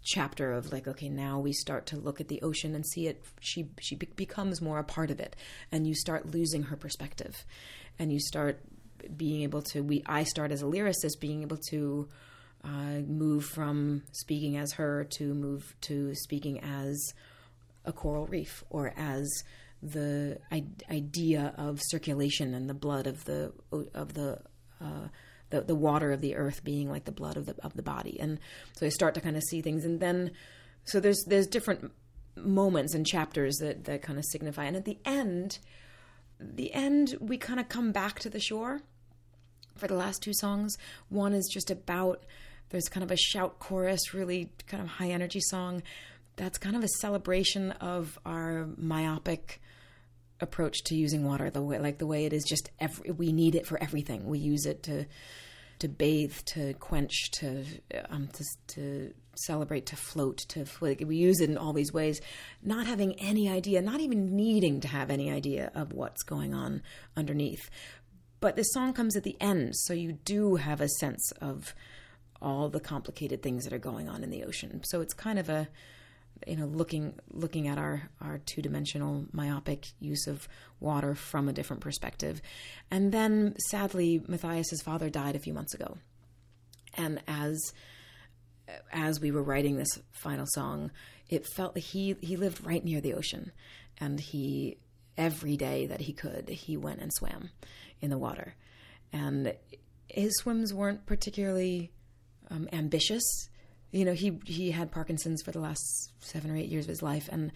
chapter 0.03 0.53
of 0.53 0.71
like, 0.71 0.87
okay, 0.87 1.09
now 1.09 1.39
we 1.39 1.53
start 1.53 1.87
to 1.87 1.97
look 1.97 2.21
at 2.21 2.27
the 2.27 2.41
ocean 2.41 2.75
and 2.75 2.85
see 2.85 3.07
it. 3.07 3.23
She 3.39 3.69
she 3.79 3.95
be- 3.95 4.09
becomes 4.15 4.61
more 4.61 4.77
a 4.77 4.83
part 4.83 5.09
of 5.09 5.19
it, 5.19 5.35
and 5.71 5.87
you 5.87 5.95
start 5.95 6.31
losing 6.31 6.63
her 6.63 6.75
perspective, 6.75 7.45
and 7.97 8.11
you 8.11 8.19
start 8.19 8.61
being 9.15 9.41
able 9.41 9.63
to. 9.63 9.81
We 9.81 10.03
I 10.05 10.23
start 10.23 10.51
as 10.51 10.61
a 10.61 10.65
lyricist 10.65 11.19
being 11.19 11.41
able 11.41 11.57
to 11.69 12.07
uh, 12.63 13.01
move 13.07 13.45
from 13.45 14.03
speaking 14.11 14.57
as 14.57 14.73
her 14.73 15.03
to 15.03 15.33
move 15.33 15.75
to 15.81 16.13
speaking 16.15 16.59
as 16.59 17.13
a 17.85 17.93
coral 17.93 18.27
reef 18.27 18.63
or 18.69 18.93
as 18.97 19.43
the 19.81 20.39
I- 20.51 20.65
idea 20.89 21.53
of 21.57 21.79
circulation 21.81 22.53
and 22.53 22.69
the 22.69 22.73
blood 22.73 23.07
of 23.07 23.25
the 23.25 23.53
of 23.93 24.13
the, 24.13 24.39
uh, 24.81 25.07
the 25.49 25.61
the 25.61 25.75
water 25.75 26.11
of 26.11 26.21
the 26.21 26.35
earth 26.35 26.63
being 26.63 26.89
like 26.89 27.05
the 27.05 27.11
blood 27.11 27.37
of 27.37 27.45
the 27.45 27.55
of 27.63 27.75
the 27.75 27.83
body, 27.83 28.19
and 28.19 28.39
so 28.73 28.85
I 28.85 28.89
start 28.89 29.13
to 29.15 29.21
kind 29.21 29.37
of 29.37 29.43
see 29.43 29.61
things, 29.61 29.85
and 29.85 29.99
then 29.99 30.31
so 30.85 30.99
there's 30.99 31.23
there's 31.27 31.47
different 31.47 31.91
moments 32.35 32.93
and 32.93 33.05
chapters 33.05 33.57
that 33.57 33.85
that 33.85 34.01
kind 34.01 34.17
of 34.17 34.25
signify, 34.25 34.65
and 34.65 34.75
at 34.75 34.85
the 34.85 34.97
end, 35.05 35.59
the 36.39 36.73
end 36.73 37.15
we 37.19 37.37
kind 37.37 37.59
of 37.59 37.69
come 37.69 37.91
back 37.91 38.19
to 38.19 38.29
the 38.29 38.39
shore 38.39 38.81
for 39.75 39.87
the 39.87 39.95
last 39.95 40.23
two 40.23 40.33
songs. 40.33 40.77
One 41.09 41.33
is 41.33 41.47
just 41.47 41.69
about 41.69 42.25
there's 42.69 42.89
kind 42.89 43.03
of 43.03 43.11
a 43.11 43.17
shout 43.17 43.59
chorus, 43.59 44.13
really 44.13 44.51
kind 44.67 44.83
of 44.83 44.89
high 44.89 45.09
energy 45.09 45.39
song. 45.39 45.83
That's 46.35 46.57
kind 46.57 46.75
of 46.75 46.83
a 46.83 46.87
celebration 46.99 47.71
of 47.71 48.19
our 48.25 48.67
myopic 48.77 49.61
approach 50.39 50.83
to 50.85 50.95
using 50.95 51.23
water. 51.23 51.49
The 51.49 51.61
way, 51.61 51.79
like 51.79 51.97
the 51.97 52.07
way 52.07 52.25
it 52.25 52.33
is, 52.33 52.43
just 52.43 52.69
every 52.79 53.11
we 53.11 53.31
need 53.31 53.55
it 53.55 53.65
for 53.65 53.81
everything. 53.81 54.25
We 54.25 54.39
use 54.39 54.65
it 54.65 54.83
to 54.83 55.05
to 55.79 55.87
bathe, 55.87 56.35
to 56.45 56.73
quench, 56.73 57.31
to 57.31 57.63
um, 58.09 58.29
to, 58.33 58.43
to 58.67 59.13
celebrate, 59.35 59.85
to 59.87 59.95
float, 59.95 60.37
to 60.49 60.65
like, 60.81 61.03
we 61.05 61.17
use 61.17 61.39
it 61.39 61.49
in 61.49 61.57
all 61.57 61.73
these 61.73 61.93
ways, 61.93 62.19
not 62.63 62.87
having 62.87 63.13
any 63.19 63.49
idea, 63.49 63.81
not 63.81 63.99
even 63.99 64.35
needing 64.35 64.81
to 64.81 64.87
have 64.87 65.09
any 65.09 65.31
idea 65.31 65.71
of 65.75 65.93
what's 65.93 66.23
going 66.23 66.53
on 66.53 66.81
underneath. 67.15 67.69
But 68.39 68.55
this 68.55 68.71
song 68.73 68.93
comes 68.93 69.15
at 69.15 69.23
the 69.23 69.37
end, 69.39 69.75
so 69.75 69.93
you 69.93 70.13
do 70.13 70.55
have 70.55 70.81
a 70.81 70.89
sense 70.89 71.31
of 71.41 71.73
all 72.41 72.69
the 72.69 72.79
complicated 72.79 73.41
things 73.41 73.63
that 73.63 73.73
are 73.73 73.79
going 73.79 74.09
on 74.09 74.23
in 74.23 74.29
the 74.29 74.43
ocean. 74.43 74.81
So 74.83 75.01
it's 75.01 75.13
kind 75.13 75.39
of 75.39 75.49
a 75.49 75.67
you 76.45 76.55
know 76.55 76.67
looking 76.67 77.15
looking 77.31 77.67
at 77.67 77.77
our 77.77 78.09
our 78.21 78.37
two-dimensional 78.37 79.25
myopic 79.31 79.87
use 79.99 80.27
of 80.27 80.47
water 80.79 81.15
from 81.15 81.49
a 81.49 81.53
different 81.53 81.81
perspective. 81.81 82.41
And 82.91 83.11
then 83.11 83.55
sadly 83.69 84.21
Matthias's 84.27 84.81
father 84.81 85.09
died 85.09 85.35
a 85.35 85.39
few 85.39 85.53
months 85.53 85.73
ago. 85.73 85.97
And 86.93 87.21
as 87.27 87.73
as 88.91 89.19
we 89.19 89.31
were 89.31 89.43
writing 89.43 89.77
this 89.77 89.99
final 90.11 90.45
song, 90.47 90.91
it 91.29 91.47
felt 91.55 91.77
he 91.77 92.15
he 92.21 92.37
lived 92.37 92.65
right 92.65 92.83
near 92.83 93.01
the 93.01 93.13
ocean 93.13 93.51
and 93.99 94.19
he 94.19 94.77
every 95.17 95.57
day 95.57 95.87
that 95.87 96.01
he 96.01 96.13
could, 96.13 96.47
he 96.47 96.77
went 96.77 97.01
and 97.01 97.11
swam 97.13 97.49
in 98.01 98.09
the 98.09 98.17
water. 98.17 98.55
And 99.11 99.55
his 100.07 100.37
swims 100.37 100.73
weren't 100.73 101.05
particularly 101.05 101.91
um, 102.49 102.67
ambitious. 102.71 103.49
You 103.91 104.05
know, 104.05 104.13
he 104.13 104.39
he 104.45 104.71
had 104.71 104.91
Parkinson's 104.91 105.41
for 105.41 105.51
the 105.51 105.59
last 105.59 106.11
seven 106.19 106.51
or 106.51 106.57
eight 106.57 106.69
years 106.69 106.85
of 106.85 106.89
his 106.89 107.01
life, 107.01 107.29
and 107.31 107.51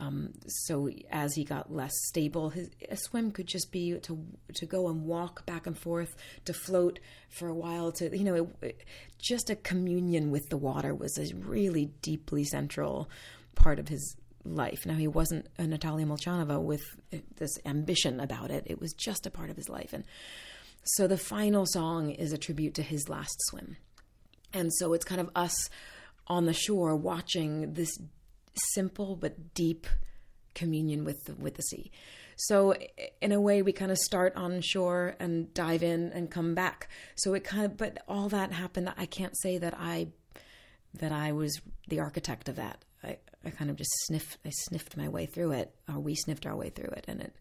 um, 0.00 0.32
so 0.46 0.90
as 1.10 1.34
he 1.34 1.44
got 1.44 1.72
less 1.72 1.92
stable, 2.08 2.50
his 2.50 2.70
a 2.90 2.96
swim 2.96 3.30
could 3.30 3.46
just 3.46 3.70
be 3.70 3.98
to 4.00 4.26
to 4.54 4.66
go 4.66 4.88
and 4.88 5.04
walk 5.04 5.46
back 5.46 5.66
and 5.66 5.78
forth, 5.78 6.14
to 6.44 6.52
float 6.52 6.98
for 7.28 7.48
a 7.48 7.54
while, 7.54 7.92
to 7.92 8.16
you 8.16 8.24
know, 8.24 8.34
it, 8.34 8.48
it, 8.62 8.84
just 9.18 9.48
a 9.48 9.56
communion 9.56 10.30
with 10.30 10.48
the 10.48 10.56
water 10.56 10.94
was 10.94 11.18
a 11.18 11.34
really 11.36 11.86
deeply 12.02 12.44
central 12.44 13.08
part 13.54 13.78
of 13.78 13.88
his 13.88 14.16
life. 14.44 14.84
Now 14.86 14.94
he 14.94 15.06
wasn't 15.06 15.46
a 15.58 15.66
Natalia 15.66 16.06
Molchanova 16.06 16.60
with 16.60 16.82
this 17.36 17.58
ambition 17.64 18.18
about 18.18 18.50
it. 18.50 18.64
It 18.66 18.80
was 18.80 18.92
just 18.92 19.26
a 19.26 19.30
part 19.30 19.50
of 19.50 19.56
his 19.56 19.68
life. 19.68 19.92
And 19.92 20.04
so 20.82 21.06
the 21.06 21.18
final 21.18 21.64
song 21.66 22.10
is 22.10 22.32
a 22.32 22.38
tribute 22.38 22.74
to 22.74 22.82
his 22.82 23.08
last 23.08 23.36
swim. 23.42 23.76
And 24.52 24.72
so 24.74 24.92
it's 24.92 25.04
kind 25.04 25.20
of 25.20 25.30
us 25.34 25.70
on 26.26 26.46
the 26.46 26.52
shore 26.52 26.94
watching 26.96 27.74
this 27.74 27.90
simple 28.54 29.16
but 29.16 29.54
deep 29.54 29.86
communion 30.54 31.04
with 31.04 31.24
the, 31.24 31.34
with 31.34 31.54
the 31.54 31.62
sea. 31.62 31.90
So 32.36 32.74
in 33.20 33.32
a 33.32 33.40
way, 33.40 33.62
we 33.62 33.72
kind 33.72 33.92
of 33.92 33.98
start 33.98 34.34
on 34.36 34.60
shore 34.62 35.14
and 35.20 35.52
dive 35.54 35.82
in 35.82 36.12
and 36.12 36.30
come 36.30 36.54
back. 36.54 36.88
So 37.14 37.34
it 37.34 37.44
kind 37.44 37.66
of, 37.66 37.76
but 37.76 38.02
all 38.08 38.28
that 38.30 38.52
happened. 38.52 38.92
I 38.96 39.06
can't 39.06 39.38
say 39.38 39.58
that 39.58 39.74
I 39.78 40.08
that 40.94 41.12
I 41.12 41.32
was 41.32 41.60
the 41.88 42.00
architect 42.00 42.48
of 42.48 42.56
that. 42.56 42.84
I, 43.02 43.16
I 43.44 43.50
kind 43.50 43.70
of 43.70 43.76
just 43.76 43.90
sniffed. 44.04 44.38
I 44.44 44.50
sniffed 44.50 44.96
my 44.96 45.08
way 45.08 45.26
through 45.26 45.52
it, 45.52 45.74
or 45.88 45.98
we 45.98 46.14
sniffed 46.14 46.46
our 46.46 46.56
way 46.56 46.70
through 46.70 46.90
it, 46.96 47.04
and 47.08 47.20
it 47.20 47.34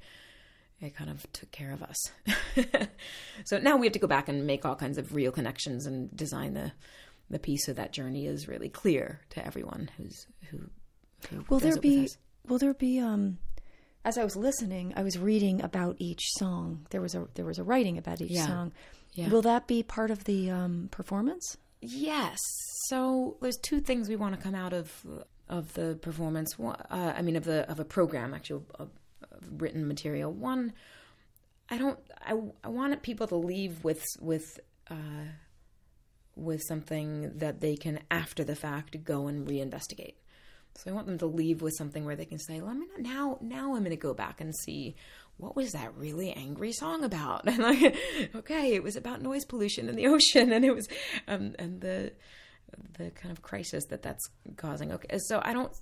it 0.81 0.95
kind 0.95 1.09
of 1.09 1.31
took 1.31 1.51
care 1.51 1.71
of 1.71 1.83
us. 1.83 2.11
so 3.45 3.59
now 3.59 3.77
we 3.77 3.85
have 3.85 3.93
to 3.93 3.99
go 3.99 4.07
back 4.07 4.27
and 4.27 4.45
make 4.45 4.65
all 4.65 4.75
kinds 4.75 4.97
of 4.97 5.13
real 5.13 5.31
connections 5.31 5.85
and 5.85 6.15
design 6.15 6.53
the 6.53 6.71
the 7.29 7.39
piece 7.39 7.65
so 7.65 7.71
that 7.71 7.93
journey 7.93 8.25
is 8.25 8.49
really 8.49 8.67
clear 8.67 9.21
to 9.29 9.45
everyone 9.45 9.89
who's 9.95 10.27
who. 10.49 10.59
who 11.29 11.45
will 11.49 11.59
there 11.59 11.77
be 11.77 12.09
will 12.45 12.57
there 12.57 12.73
be 12.73 12.99
um 12.99 13.37
as 14.03 14.17
I 14.17 14.23
was 14.23 14.35
listening, 14.35 14.93
I 14.95 15.03
was 15.03 15.17
reading 15.17 15.61
about 15.61 15.97
each 15.99 16.23
song. 16.31 16.87
There 16.89 17.01
was 17.01 17.15
a 17.15 17.27
there 17.35 17.45
was 17.45 17.59
a 17.59 17.63
writing 17.63 17.97
about 17.97 18.21
each 18.21 18.31
yeah. 18.31 18.47
song. 18.47 18.71
Yeah. 19.13 19.29
Will 19.29 19.43
that 19.43 19.67
be 19.67 19.83
part 19.83 20.09
of 20.09 20.23
the 20.23 20.49
um, 20.49 20.87
performance? 20.89 21.57
Yes. 21.81 22.39
So 22.87 23.37
there's 23.41 23.57
two 23.57 23.81
things 23.81 24.09
we 24.09 24.15
want 24.15 24.35
to 24.35 24.41
come 24.41 24.55
out 24.55 24.73
of 24.73 24.91
of 25.47 25.73
the 25.73 25.99
performance. 26.01 26.55
Uh, 26.59 26.73
I 26.89 27.21
mean, 27.21 27.35
of 27.35 27.43
the 27.43 27.69
of 27.69 27.79
a 27.79 27.85
program, 27.85 28.33
actually, 28.33 28.63
written 29.49 29.87
material. 29.87 30.31
One, 30.31 30.73
I 31.69 31.77
don't. 31.77 31.99
I 32.19 32.37
I 32.63 32.69
wanted 32.69 33.01
people 33.01 33.27
to 33.27 33.35
leave 33.35 33.83
with 33.83 34.03
with. 34.19 34.59
Uh, 34.89 35.29
with 36.35 36.61
something 36.63 37.29
that 37.39 37.59
they 37.59 37.75
can, 37.75 37.99
after 38.09 38.43
the 38.43 38.55
fact, 38.55 39.03
go 39.03 39.27
and 39.27 39.45
reinvestigate. 39.47 40.15
So 40.75 40.89
I 40.89 40.93
want 40.93 41.07
them 41.07 41.17
to 41.19 41.25
leave 41.25 41.61
with 41.61 41.75
something 41.75 42.05
where 42.05 42.15
they 42.15 42.25
can 42.25 42.39
say, 42.39 42.61
"Let 42.61 42.75
me 42.75 42.87
now. 42.97 43.37
Now 43.41 43.75
I'm 43.75 43.83
going 43.83 43.91
to 43.91 43.97
go 43.97 44.13
back 44.13 44.41
and 44.41 44.55
see 44.55 44.95
what 45.37 45.55
was 45.55 45.71
that 45.73 45.95
really 45.97 46.31
angry 46.31 46.71
song 46.71 47.03
about?" 47.03 47.47
And 47.47 47.59
like, 47.59 47.97
okay, 48.35 48.73
it 48.73 48.83
was 48.83 48.95
about 48.95 49.21
noise 49.21 49.45
pollution 49.45 49.89
in 49.89 49.95
the 49.95 50.07
ocean, 50.15 50.51
and 50.51 50.63
it 50.63 50.73
was, 50.73 50.87
um, 51.27 51.55
and 51.59 51.81
the 51.81 52.13
the 52.97 53.11
kind 53.11 53.31
of 53.31 53.41
crisis 53.41 53.85
that 53.87 54.01
that's 54.01 54.29
causing. 54.55 54.91
Okay, 54.93 55.17
so 55.19 55.41
I 55.43 55.53
don't. 55.53 55.73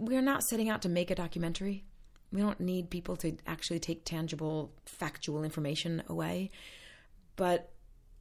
We 0.00 0.16
are 0.16 0.22
not 0.22 0.42
setting 0.42 0.68
out 0.68 0.82
to 0.82 0.88
make 0.88 1.10
a 1.10 1.14
documentary. 1.14 1.84
We 2.34 2.40
don't 2.40 2.58
need 2.58 2.90
people 2.90 3.14
to 3.18 3.36
actually 3.46 3.78
take 3.78 4.04
tangible, 4.04 4.72
factual 4.86 5.44
information 5.44 6.02
away, 6.08 6.50
but 7.36 7.70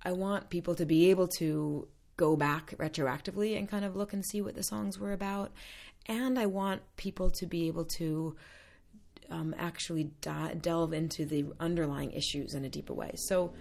I 0.04 0.12
want 0.12 0.52
people 0.52 0.76
to 0.76 0.86
be 0.86 1.10
able 1.10 1.28
to 1.40 1.88
go 2.16 2.36
back 2.36 2.76
retroactively 2.78 3.58
and 3.58 3.68
kind 3.68 3.84
of 3.84 3.96
look 3.96 4.14
and 4.14 4.24
see 4.24 4.40
what 4.40 4.54
the 4.54 4.62
songs 4.62 5.00
were 5.00 5.14
about. 5.14 5.52
And 6.06 6.38
I 6.38 6.46
want 6.46 6.84
people 6.96 7.32
to 7.32 7.48
be 7.48 7.68
able 7.68 7.86
to 7.98 8.36
um, 9.32 9.56
actually 9.58 10.12
di- 10.22 10.54
delve 10.62 10.94
into 10.94 11.26
the 11.26 11.46
underlying 11.60 12.12
issues 12.12 12.54
in 12.54 12.66
a 12.66 12.70
deeper 12.70 12.94
way. 12.94 13.14
So, 13.16 13.56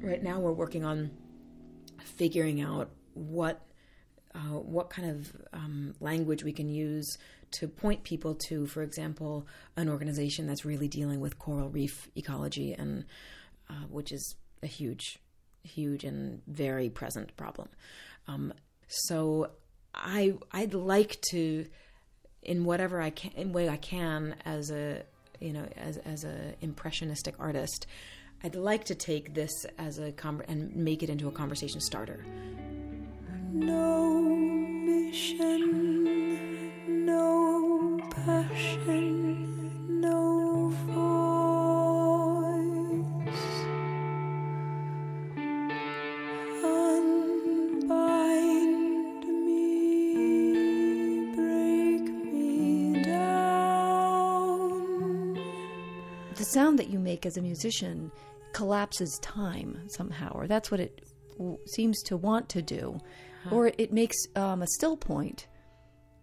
right 0.00 0.22
now 0.22 0.40
we're 0.40 0.52
working 0.52 0.82
on 0.82 1.10
figuring 2.16 2.62
out 2.62 2.88
what 3.12 3.60
uh, 4.34 4.58
what 4.58 4.90
kind 4.90 5.10
of 5.10 5.32
um, 5.52 5.94
language 6.00 6.44
we 6.44 6.52
can 6.52 6.68
use 6.68 7.16
to 7.50 7.66
point 7.66 8.02
people 8.02 8.34
to, 8.34 8.66
for 8.66 8.82
example, 8.82 9.46
an 9.76 9.88
organization 9.88 10.46
that's 10.46 10.64
really 10.64 10.88
dealing 10.88 11.20
with 11.20 11.38
coral 11.38 11.68
reef 11.68 12.08
ecology 12.14 12.74
and 12.74 13.04
uh, 13.70 13.86
which 13.90 14.12
is 14.12 14.36
a 14.62 14.66
huge 14.66 15.18
huge 15.62 16.04
and 16.04 16.40
very 16.46 16.88
present 16.88 17.36
problem. 17.36 17.68
Um, 18.26 18.52
so 18.86 19.50
I 19.94 20.34
I'd 20.52 20.74
like 20.74 21.20
to, 21.30 21.66
in 22.42 22.64
whatever 22.64 23.00
I 23.00 23.10
can, 23.10 23.32
in 23.32 23.52
way 23.52 23.68
I 23.68 23.76
can, 23.76 24.36
as 24.44 24.70
a 24.70 25.02
you 25.40 25.52
know 25.52 25.66
as 25.76 25.98
as 25.98 26.24
a 26.24 26.54
impressionistic 26.60 27.34
artist, 27.38 27.86
I'd 28.42 28.54
like 28.54 28.84
to 28.84 28.94
take 28.94 29.34
this 29.34 29.52
as 29.78 29.98
a 29.98 30.12
and 30.48 30.74
make 30.76 31.02
it 31.02 31.10
into 31.10 31.28
a 31.28 31.32
conversation 31.32 31.80
starter. 31.80 32.24
Sound 56.78 56.88
that 56.88 56.92
you 56.92 56.98
make 56.98 57.26
as 57.26 57.36
a 57.36 57.42
musician 57.42 58.10
collapses 58.52 59.18
time 59.22 59.78
somehow, 59.88 60.32
or 60.32 60.46
that's 60.46 60.70
what 60.70 60.80
it 60.80 61.02
w- 61.36 61.58
seems 61.66 62.02
to 62.04 62.16
want 62.16 62.48
to 62.50 62.62
do, 62.62 62.98
or 63.50 63.72
it 63.78 63.92
makes 63.92 64.16
um, 64.36 64.62
a 64.62 64.66
still 64.66 64.96
point. 64.96 65.46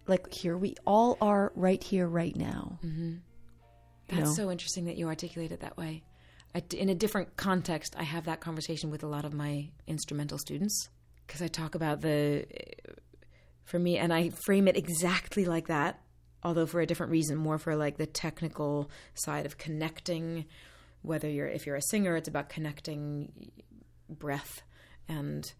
Like 0.07 0.31
here, 0.33 0.57
we 0.57 0.75
all 0.85 1.17
are 1.21 1.51
right 1.55 1.83
here, 1.83 2.07
right 2.07 2.35
now. 2.35 2.79
That's 4.07 4.29
know? 4.29 4.33
so 4.33 4.51
interesting 4.51 4.85
that 4.85 4.97
you 4.97 5.07
articulate 5.07 5.51
it 5.51 5.61
that 5.61 5.77
way. 5.77 6.03
I, 6.53 6.63
in 6.75 6.89
a 6.89 6.95
different 6.95 7.35
context, 7.37 7.95
I 7.97 8.03
have 8.03 8.25
that 8.25 8.39
conversation 8.39 8.91
with 8.91 9.03
a 9.03 9.07
lot 9.07 9.25
of 9.25 9.33
my 9.33 9.69
instrumental 9.87 10.37
students 10.37 10.89
because 11.25 11.41
I 11.41 11.47
talk 11.47 11.75
about 11.75 12.01
the, 12.01 12.45
for 13.63 13.79
me, 13.79 13.97
and 13.97 14.13
I 14.13 14.29
frame 14.29 14.67
it 14.67 14.77
exactly 14.77 15.45
like 15.45 15.67
that, 15.67 15.99
although 16.45 16.67
for 16.67 16.79
a 16.79 16.85
different 16.85 17.11
reason, 17.11 17.35
more 17.35 17.57
for 17.57 17.75
like 17.75 17.97
the 17.97 18.05
technical 18.05 18.89
side 19.15 19.45
of 19.47 19.57
connecting. 19.57 20.45
Whether 21.01 21.29
you're, 21.29 21.47
if 21.47 21.65
you're 21.65 21.75
a 21.75 21.81
singer, 21.81 22.15
it's 22.15 22.29
about 22.29 22.49
connecting 22.49 23.51
breath 24.07 24.61
and 25.09 25.51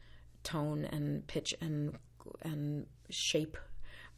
tone 0.44 0.86
and 0.86 1.26
pitch 1.28 1.54
and 1.60 1.98
and 2.44 2.86
shape 3.10 3.58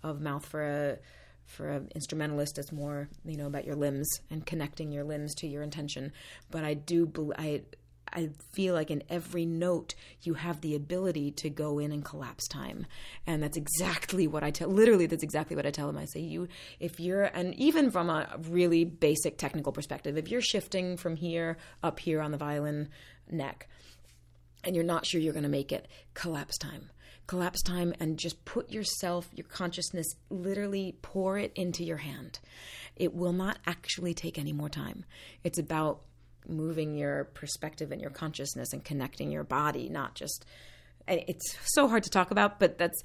of 0.04 0.22
mouth 0.22 0.46
for 0.46 0.64
a 0.64 0.98
for 1.46 1.70
an 1.70 1.90
instrumentalist 1.96 2.58
it's 2.58 2.72
more 2.72 3.10
you 3.26 3.38
know 3.38 3.48
about 3.48 3.66
your 3.66 3.76
limbs 3.76 4.10
and 4.30 4.46
connecting 4.46 4.92
your 4.92 5.06
limbs 5.06 5.34
to 5.34 5.48
your 5.48 5.64
intention 5.64 6.12
but 6.52 6.64
i 6.64 6.74
do 6.74 7.10
i 7.38 7.62
i 8.14 8.30
feel 8.54 8.74
like 8.74 8.92
in 8.92 9.04
every 9.10 9.46
note 9.46 9.96
you 10.22 10.34
have 10.34 10.62
the 10.62 10.76
ability 10.76 11.32
to 11.32 11.50
go 11.50 11.80
in 11.80 11.92
and 11.92 12.06
collapse 12.06 12.48
time 12.48 12.86
and 13.26 13.42
that's 13.42 13.58
exactly 13.58 14.28
what 14.28 14.44
i 14.44 14.52
tell 14.52 14.70
literally 14.70 15.06
that's 15.06 15.24
exactly 15.24 15.56
what 15.56 15.66
i 15.66 15.72
tell 15.72 15.88
them 15.88 15.98
i 15.98 16.06
say 16.06 16.20
you 16.20 16.48
if 16.80 17.00
you're 17.00 17.24
and 17.24 17.54
even 17.56 17.92
from 17.92 18.10
a 18.10 18.28
really 18.50 18.84
basic 18.84 19.38
technical 19.38 19.72
perspective 19.72 20.18
if 20.18 20.30
you're 20.30 20.42
shifting 20.42 20.98
from 20.98 21.16
here 21.16 21.58
up 21.84 22.00
here 22.00 22.22
on 22.22 22.32
the 22.32 22.38
violin 22.38 22.90
neck 23.30 23.68
and 24.68 24.76
you're 24.76 24.86
not 24.86 25.06
sure 25.06 25.22
you're 25.22 25.34
going 25.34 25.44
to 25.44 25.50
make 25.50 25.72
it, 25.72 25.88
collapse 26.14 26.58
time. 26.58 26.90
Collapse 27.26 27.62
time 27.62 27.94
and 28.00 28.18
just 28.18 28.44
put 28.46 28.70
yourself, 28.70 29.28
your 29.34 29.48
consciousness, 29.48 30.08
literally 30.30 30.96
pour 31.02 31.38
it 31.38 31.52
into 31.56 31.84
your 31.84 31.98
hand. 31.98 32.40
It 32.96 33.14
will 33.14 33.34
not 33.34 33.60
actually 33.66 34.14
take 34.14 34.38
any 34.38 34.54
more 34.54 34.70
time. 34.70 35.06
It's 35.44 35.58
about 35.58 36.02
moving 36.50 36.96
your 36.96 37.26
perspective 37.26 37.92
and 37.92 38.02
your 38.02 38.12
consciousness 38.12 38.74
and 38.74 38.84
connecting 38.84 39.32
your 39.32 39.44
body, 39.44 39.90
not 39.90 40.16
just. 40.16 40.46
and 41.08 41.22
It's 41.28 41.56
so 41.74 41.88
hard 41.88 42.04
to 42.04 42.10
talk 42.10 42.32
about, 42.32 42.60
but 42.60 42.78
that's, 42.78 43.02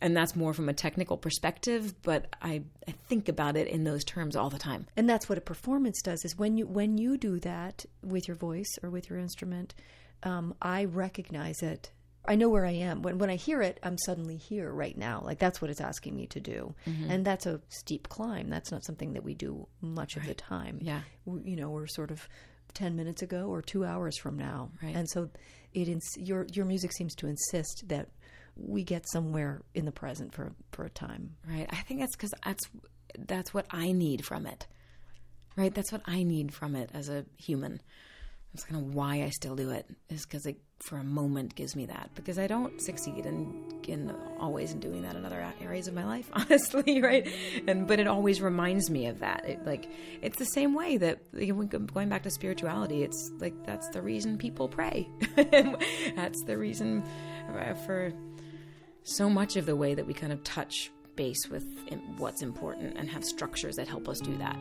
and 0.00 0.16
that's 0.16 0.34
more 0.34 0.52
from 0.54 0.68
a 0.68 0.72
technical 0.72 1.16
perspective. 1.16 1.94
But 2.02 2.34
I, 2.42 2.62
I 2.88 2.92
think 3.08 3.28
about 3.28 3.56
it 3.56 3.68
in 3.68 3.84
those 3.84 4.04
terms 4.04 4.36
all 4.36 4.50
the 4.50 4.58
time. 4.58 4.86
and 4.96 5.08
that's 5.08 5.28
what 5.28 5.38
a 5.38 5.42
performance 5.42 6.00
does 6.02 6.24
is 6.24 6.36
when 6.38 6.56
you 6.56 6.66
when 6.66 6.98
you 6.98 7.16
do 7.16 7.38
that 7.40 7.84
with 8.02 8.26
your 8.28 8.36
voice 8.36 8.72
or 8.82 8.90
with 8.90 9.08
your 9.10 9.18
instrument 9.18 9.74
um, 10.24 10.54
i 10.62 10.84
recognize 10.84 11.62
it 11.62 11.90
i 12.26 12.34
know 12.36 12.48
where 12.48 12.64
i 12.66 12.70
am 12.72 13.02
when 13.02 13.18
when 13.18 13.28
i 13.30 13.34
hear 13.36 13.60
it 13.62 13.78
i'm 13.82 13.98
suddenly 13.98 14.36
here 14.36 14.70
right 14.72 14.96
now 14.96 15.20
like 15.24 15.38
that's 15.38 15.60
what 15.60 15.70
it's 15.70 15.80
asking 15.80 16.14
me 16.14 16.26
to 16.26 16.38
do 16.40 16.74
and 17.08 17.24
that's 17.24 17.46
a 17.46 17.60
steep 17.68 18.08
climb 18.08 18.48
that's 18.48 18.70
not 18.70 18.84
something 18.84 19.12
that 19.14 19.24
we 19.24 19.34
do 19.34 19.66
much 19.80 20.16
of 20.16 20.24
the 20.26 20.34
time 20.34 20.78
Yeah. 20.80 21.00
W- 21.26 21.42
you 21.50 21.56
know 21.56 21.70
we're 21.70 21.86
sort 21.88 22.10
of 22.12 22.28
10 22.74 22.96
minutes 22.96 23.22
ago 23.22 23.46
or 23.48 23.62
2 23.62 23.84
hours 23.84 24.16
from 24.18 24.36
now 24.36 24.70
Right. 24.82 24.94
and 24.96 25.08
so 25.08 25.28
it 25.72 25.88
ins- 25.88 26.16
your 26.16 26.46
your 26.52 26.64
music 26.64 26.92
seems 26.92 27.14
to 27.16 27.26
insist 27.26 27.84
that 27.88 28.08
we 28.56 28.84
get 28.84 29.08
somewhere 29.10 29.62
in 29.74 29.84
the 29.86 29.92
present 29.92 30.34
for 30.34 30.52
for 30.72 30.84
a 30.84 30.90
time 30.90 31.36
Right. 31.48 31.66
I 31.70 31.76
think 31.82 32.00
that's 32.00 32.14
because 32.16 32.32
that's 32.44 32.68
that's 33.18 33.52
what 33.52 33.66
I 33.70 33.92
need 33.92 34.24
from 34.24 34.46
it. 34.46 34.66
Right. 35.54 35.74
That's 35.74 35.92
what 35.92 36.00
I 36.06 36.22
need 36.22 36.54
from 36.54 36.74
it 36.74 36.88
as 36.94 37.10
a 37.10 37.26
human. 37.36 37.82
That's 38.54 38.64
kind 38.64 38.80
of 38.86 38.94
why 38.94 39.22
I 39.22 39.28
still 39.30 39.54
do 39.54 39.70
it, 39.70 39.86
is 40.08 40.24
because 40.24 40.46
it, 40.46 40.58
for 40.82 40.96
a 40.96 41.04
moment, 41.04 41.54
gives 41.54 41.76
me 41.76 41.86
that. 41.86 42.10
Because 42.14 42.38
I 42.38 42.46
don't 42.46 42.80
succeed 42.80 43.24
in, 43.24 43.64
in 43.86 44.14
always 44.38 44.72
in 44.72 44.80
doing 44.80 45.02
that 45.02 45.16
in 45.16 45.24
other 45.24 45.46
areas 45.60 45.86
of 45.86 45.94
my 45.94 46.04
life, 46.04 46.28
honestly, 46.32 47.00
right? 47.00 47.28
And 47.66 47.86
but 47.86 48.00
it 48.00 48.06
always 48.06 48.40
reminds 48.40 48.90
me 48.90 49.06
of 49.06 49.20
that. 49.20 49.44
It, 49.44 49.64
like 49.64 49.88
it's 50.20 50.38
the 50.38 50.46
same 50.46 50.74
way 50.74 50.96
that 50.98 51.20
going 51.92 52.08
back 52.08 52.22
to 52.24 52.30
spirituality, 52.30 53.02
it's 53.02 53.30
like 53.38 53.54
that's 53.64 53.88
the 53.90 54.02
reason 54.02 54.38
people 54.38 54.68
pray. 54.68 55.08
that's 56.16 56.42
the 56.44 56.58
reason 56.58 57.04
uh, 57.48 57.74
for 57.74 58.12
so 59.04 59.28
much 59.28 59.56
of 59.56 59.66
the 59.66 59.76
way 59.76 59.94
that 59.94 60.06
we 60.06 60.14
kind 60.14 60.32
of 60.32 60.42
touch 60.44 60.90
base 61.16 61.48
with 61.48 61.64
what's 62.16 62.42
important 62.42 62.96
and 62.96 63.10
have 63.10 63.24
structures 63.24 63.76
that 63.76 63.88
help 63.88 64.08
us 64.08 64.20
do 64.20 64.36
that. 64.38 64.56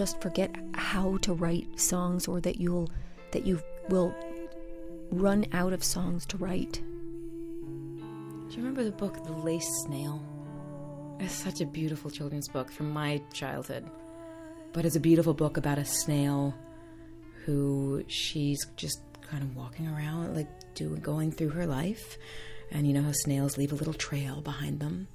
Just 0.00 0.22
forget 0.22 0.56
how 0.72 1.18
to 1.18 1.34
write 1.34 1.78
songs 1.78 2.26
or 2.26 2.40
that 2.40 2.58
you'll 2.58 2.88
that 3.32 3.44
you 3.44 3.60
will 3.90 4.14
run 5.10 5.44
out 5.52 5.74
of 5.74 5.84
songs 5.84 6.24
to 6.24 6.38
write? 6.38 6.80
Do 8.48 8.56
you 8.56 8.56
remember 8.56 8.82
the 8.82 8.92
book 8.92 9.22
The 9.24 9.32
Lace 9.32 9.68
Snail? 9.84 10.24
It's 11.18 11.34
such 11.34 11.60
a 11.60 11.66
beautiful 11.66 12.10
children's 12.10 12.48
book 12.48 12.70
from 12.70 12.90
my 12.90 13.20
childhood. 13.34 13.90
But 14.72 14.86
it's 14.86 14.96
a 14.96 15.00
beautiful 15.00 15.34
book 15.34 15.58
about 15.58 15.76
a 15.76 15.84
snail 15.84 16.54
who 17.44 18.02
she's 18.06 18.64
just 18.76 19.02
kind 19.20 19.42
of 19.42 19.54
walking 19.54 19.86
around, 19.86 20.34
like 20.34 20.48
doing 20.74 21.02
going 21.02 21.30
through 21.30 21.50
her 21.50 21.66
life. 21.66 22.16
And 22.70 22.86
you 22.86 22.94
know 22.94 23.02
how 23.02 23.12
snails 23.12 23.58
leave 23.58 23.72
a 23.72 23.74
little 23.74 23.92
trail 23.92 24.40
behind 24.40 24.80
them. 24.80 25.08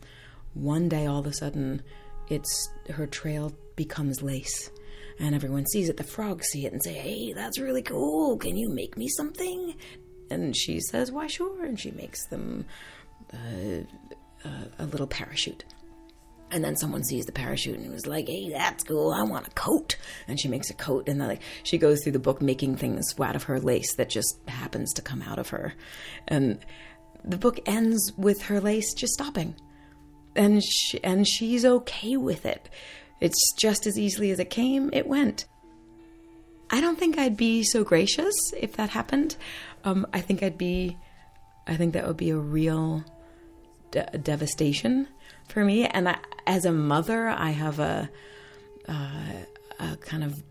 One 0.54 0.90
day, 0.90 1.08
all 1.08 1.22
of 1.22 1.26
a 1.26 1.34
sudden, 1.34 1.82
it's 2.30 2.70
her 2.90 3.08
trail 3.08 3.54
becomes 3.76 4.22
lace, 4.22 4.72
and 5.20 5.36
everyone 5.36 5.66
sees 5.68 5.90
it. 5.90 5.98
The 5.98 6.04
frogs 6.04 6.48
see 6.48 6.66
it 6.66 6.74
and 6.74 6.84
say, 6.84 6.94
"Hey, 6.94 7.34
that's 7.34 7.60
really 7.60 7.82
cool. 7.82 8.38
Can 8.38 8.58
you 8.58 8.70
make 8.70 8.98
me 8.98 9.08
something?" 9.08 9.76
And 10.30 10.56
she 10.56 10.80
says, 10.80 11.12
"Why, 11.12 11.28
sure." 11.28 11.66
And 11.66 11.80
she 11.80 11.92
makes 11.92 12.28
them 12.28 12.66
uh, 13.34 13.82
uh, 14.44 14.66
a 14.80 14.86
little 14.86 15.08
parachute. 15.08 15.66
And 16.52 16.64
then 16.64 16.76
someone 16.76 17.04
sees 17.04 17.26
the 17.26 17.32
parachute 17.32 17.80
and 17.80 17.92
was 17.92 18.06
like, 18.06 18.28
"Hey, 18.28 18.50
that's 18.50 18.84
cool. 18.84 19.12
I 19.12 19.24
want 19.24 19.48
a 19.48 19.52
coat." 19.52 19.98
And 20.28 20.40
she 20.40 20.48
makes 20.48 20.70
a 20.70 20.76
coat, 20.76 21.10
and 21.10 21.20
then 21.20 21.28
like 21.28 21.42
she 21.64 21.78
goes 21.78 22.04
through 22.04 22.14
the 22.14 22.20
book 22.20 22.42
making 22.42 22.78
things 22.78 23.14
out 23.20 23.36
of 23.36 23.44
her 23.44 23.60
lace 23.60 23.96
that 23.96 24.10
just 24.10 24.38
happens 24.48 24.94
to 24.94 25.02
come 25.02 25.22
out 25.22 25.40
of 25.40 25.50
her, 25.50 25.74
and 26.28 26.60
the 27.24 27.38
book 27.38 27.60
ends 27.66 28.14
with 28.18 28.44
her 28.44 28.62
lace 28.62 28.94
just 28.94 29.14
stopping, 29.14 29.56
and 30.36 30.64
she, 30.64 31.04
and 31.04 31.28
she's 31.28 31.66
okay 31.66 32.18
with 32.18 32.46
it. 32.46 32.70
It's 33.22 33.54
just 33.54 33.88
as 33.88 33.98
easily 33.98 34.32
as 34.32 34.40
it 34.40 34.50
came, 34.50 34.90
it 34.94 35.08
went. 35.08 35.46
I 36.70 36.82
don't 36.82 36.98
think 36.98 37.18
I'd 37.18 37.38
be 37.38 37.64
so 37.64 37.84
gracious 37.84 38.36
if 38.58 38.76
that 38.78 38.90
happened. 38.90 39.36
Um, 39.84 40.08
I 40.14 40.22
think 40.22 40.42
I'd 40.42 40.58
be, 40.58 40.98
I 41.68 41.76
think 41.76 41.94
that 41.94 42.08
would 42.08 42.18
be 42.18 42.32
a 42.32 42.38
real 42.38 43.04
de- 43.92 44.18
devastation 44.18 45.08
for 45.48 45.64
me. 45.64 45.86
And 45.86 46.10
I, 46.10 46.18
as 46.48 46.66
a 46.66 46.72
mother, 46.72 47.30
I 47.30 47.52
have 47.52 47.80
a, 47.80 48.10
uh, 48.88 49.32
a 49.80 49.98
kind 49.98 50.24
of 50.24 50.42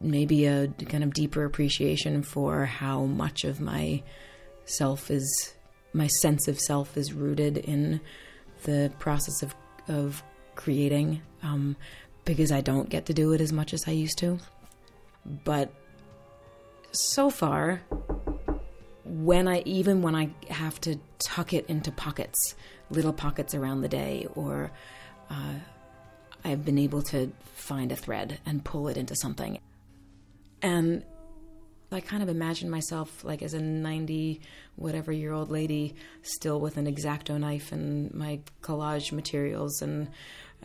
maybe 0.00 0.46
a 0.46 0.68
kind 0.68 1.04
of 1.04 1.14
deeper 1.14 1.44
appreciation 1.44 2.22
for 2.22 2.64
how 2.64 3.04
much 3.04 3.44
of 3.44 3.60
my 3.60 4.02
self 4.64 5.10
is 5.10 5.54
my 5.92 6.06
sense 6.06 6.48
of 6.48 6.58
self 6.60 6.96
is 6.96 7.12
rooted 7.14 7.56
in 7.56 8.00
the 8.66 8.92
process 8.98 9.42
of 9.42 9.54
of 9.88 10.22
creating 10.56 11.22
um, 11.42 11.76
because 12.24 12.50
I 12.50 12.60
don't 12.60 12.88
get 12.88 13.06
to 13.06 13.14
do 13.14 13.32
it 13.32 13.40
as 13.40 13.52
much 13.52 13.72
as 13.72 13.86
I 13.86 13.92
used 13.92 14.18
to. 14.18 14.38
But 15.44 15.70
so 16.90 17.30
far, 17.30 17.82
when 19.04 19.48
I 19.48 19.60
even 19.60 20.02
when 20.02 20.14
I 20.14 20.30
have 20.50 20.80
to 20.82 20.98
tuck 21.18 21.52
it 21.52 21.66
into 21.66 21.90
pockets, 21.92 22.54
little 22.90 23.12
pockets 23.12 23.54
around 23.54 23.80
the 23.82 23.88
day, 23.88 24.26
or 24.34 24.72
uh, 25.30 25.54
I've 26.44 26.64
been 26.64 26.78
able 26.78 27.02
to 27.02 27.32
find 27.54 27.92
a 27.92 27.96
thread 27.96 28.40
and 28.44 28.64
pull 28.64 28.88
it 28.88 28.96
into 28.96 29.14
something, 29.14 29.58
and 30.60 31.04
I 31.92 32.00
kind 32.00 32.22
of 32.22 32.28
imagine 32.28 32.68
myself 32.68 33.24
like 33.24 33.42
as 33.42 33.54
a 33.54 33.60
90 33.60 34.40
whatever 34.74 35.12
year 35.12 35.32
old 35.32 35.50
lady 35.50 35.94
still 36.22 36.60
with 36.60 36.76
an 36.76 36.86
exacto 36.86 37.38
knife 37.38 37.70
and 37.72 38.12
my 38.12 38.40
collage 38.60 39.12
materials 39.12 39.82
and 39.82 40.08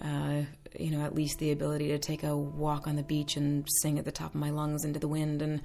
uh, 0.01 0.41
you 0.77 0.89
know 0.89 1.05
at 1.05 1.13
least 1.13 1.37
the 1.39 1.51
ability 1.51 1.89
to 1.89 1.99
take 1.99 2.23
a 2.23 2.35
walk 2.35 2.87
on 2.87 2.95
the 2.95 3.03
beach 3.03 3.37
and 3.37 3.67
sing 3.81 3.99
at 3.99 4.05
the 4.05 4.11
top 4.11 4.33
of 4.33 4.39
my 4.39 4.49
lungs 4.49 4.83
into 4.83 4.99
the 4.99 5.07
wind. 5.07 5.41
And 5.41 5.61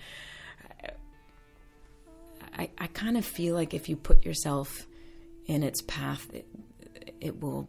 I, 2.58 2.70
I 2.78 2.86
kind 2.88 3.16
of 3.16 3.24
feel 3.24 3.54
like 3.54 3.72
if 3.72 3.88
you 3.88 3.96
put 3.96 4.24
yourself 4.24 4.86
in 5.46 5.62
its 5.62 5.80
path 5.82 6.28
it, 6.34 6.46
it 7.20 7.40
will 7.40 7.68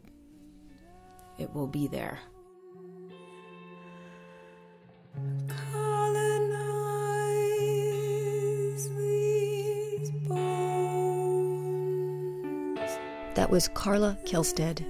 it 1.38 1.54
will 1.54 1.68
be 1.68 1.88
there 1.88 2.20
That 13.48 13.54
was 13.54 13.70
Carla 13.70 14.18
Kihlstedt. 14.26 14.86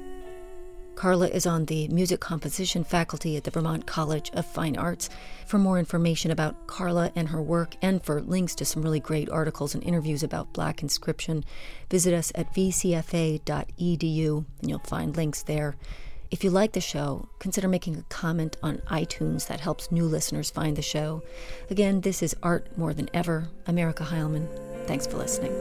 Carla 0.96 1.28
is 1.28 1.46
on 1.46 1.66
the 1.66 1.88
music 1.90 2.20
composition 2.20 2.84
faculty 2.84 3.38
at 3.38 3.44
the 3.44 3.52
Vermont 3.52 3.86
College 3.86 4.32
of 4.34 4.48
Fine 4.48 4.78
Arts. 4.78 5.12
For 5.46 5.60
more 5.60 5.78
information 5.78 6.32
about 6.32 6.66
Carla 6.66 7.12
and 7.16 7.30
her 7.30 7.40
work, 7.40 7.76
and 7.84 8.04
for 8.04 8.20
links 8.20 8.56
to 8.56 8.66
some 8.66 8.82
really 8.82 9.00
great 9.00 9.30
articles 9.30 9.76
and 9.76 9.84
interviews 9.84 10.24
about 10.24 10.54
Black 10.54 10.82
inscription, 10.82 11.46
visit 11.92 12.16
us 12.16 12.32
at 12.34 12.52
vcfa.edu 12.56 13.46
and 14.62 14.70
you'll 14.70 14.80
find 14.80 15.16
links 15.16 15.44
there. 15.44 15.76
If 16.32 16.44
you 16.44 16.50
like 16.50 16.72
the 16.72 16.82
show, 16.82 17.30
consider 17.38 17.68
making 17.68 17.98
a 17.98 18.04
comment 18.10 18.58
on 18.64 18.80
iTunes. 18.90 19.46
That 19.46 19.60
helps 19.60 19.92
new 19.92 20.06
listeners 20.06 20.50
find 20.50 20.76
the 20.76 20.82
show. 20.82 21.22
Again, 21.70 22.02
this 22.02 22.24
is 22.24 22.36
Art 22.42 22.76
More 22.76 22.96
Than 22.96 23.12
Ever. 23.14 23.50
I'm 23.68 23.76
Heilman. 23.76 24.48
Thanks 24.88 25.06
for 25.06 25.18
listening. 25.18 25.54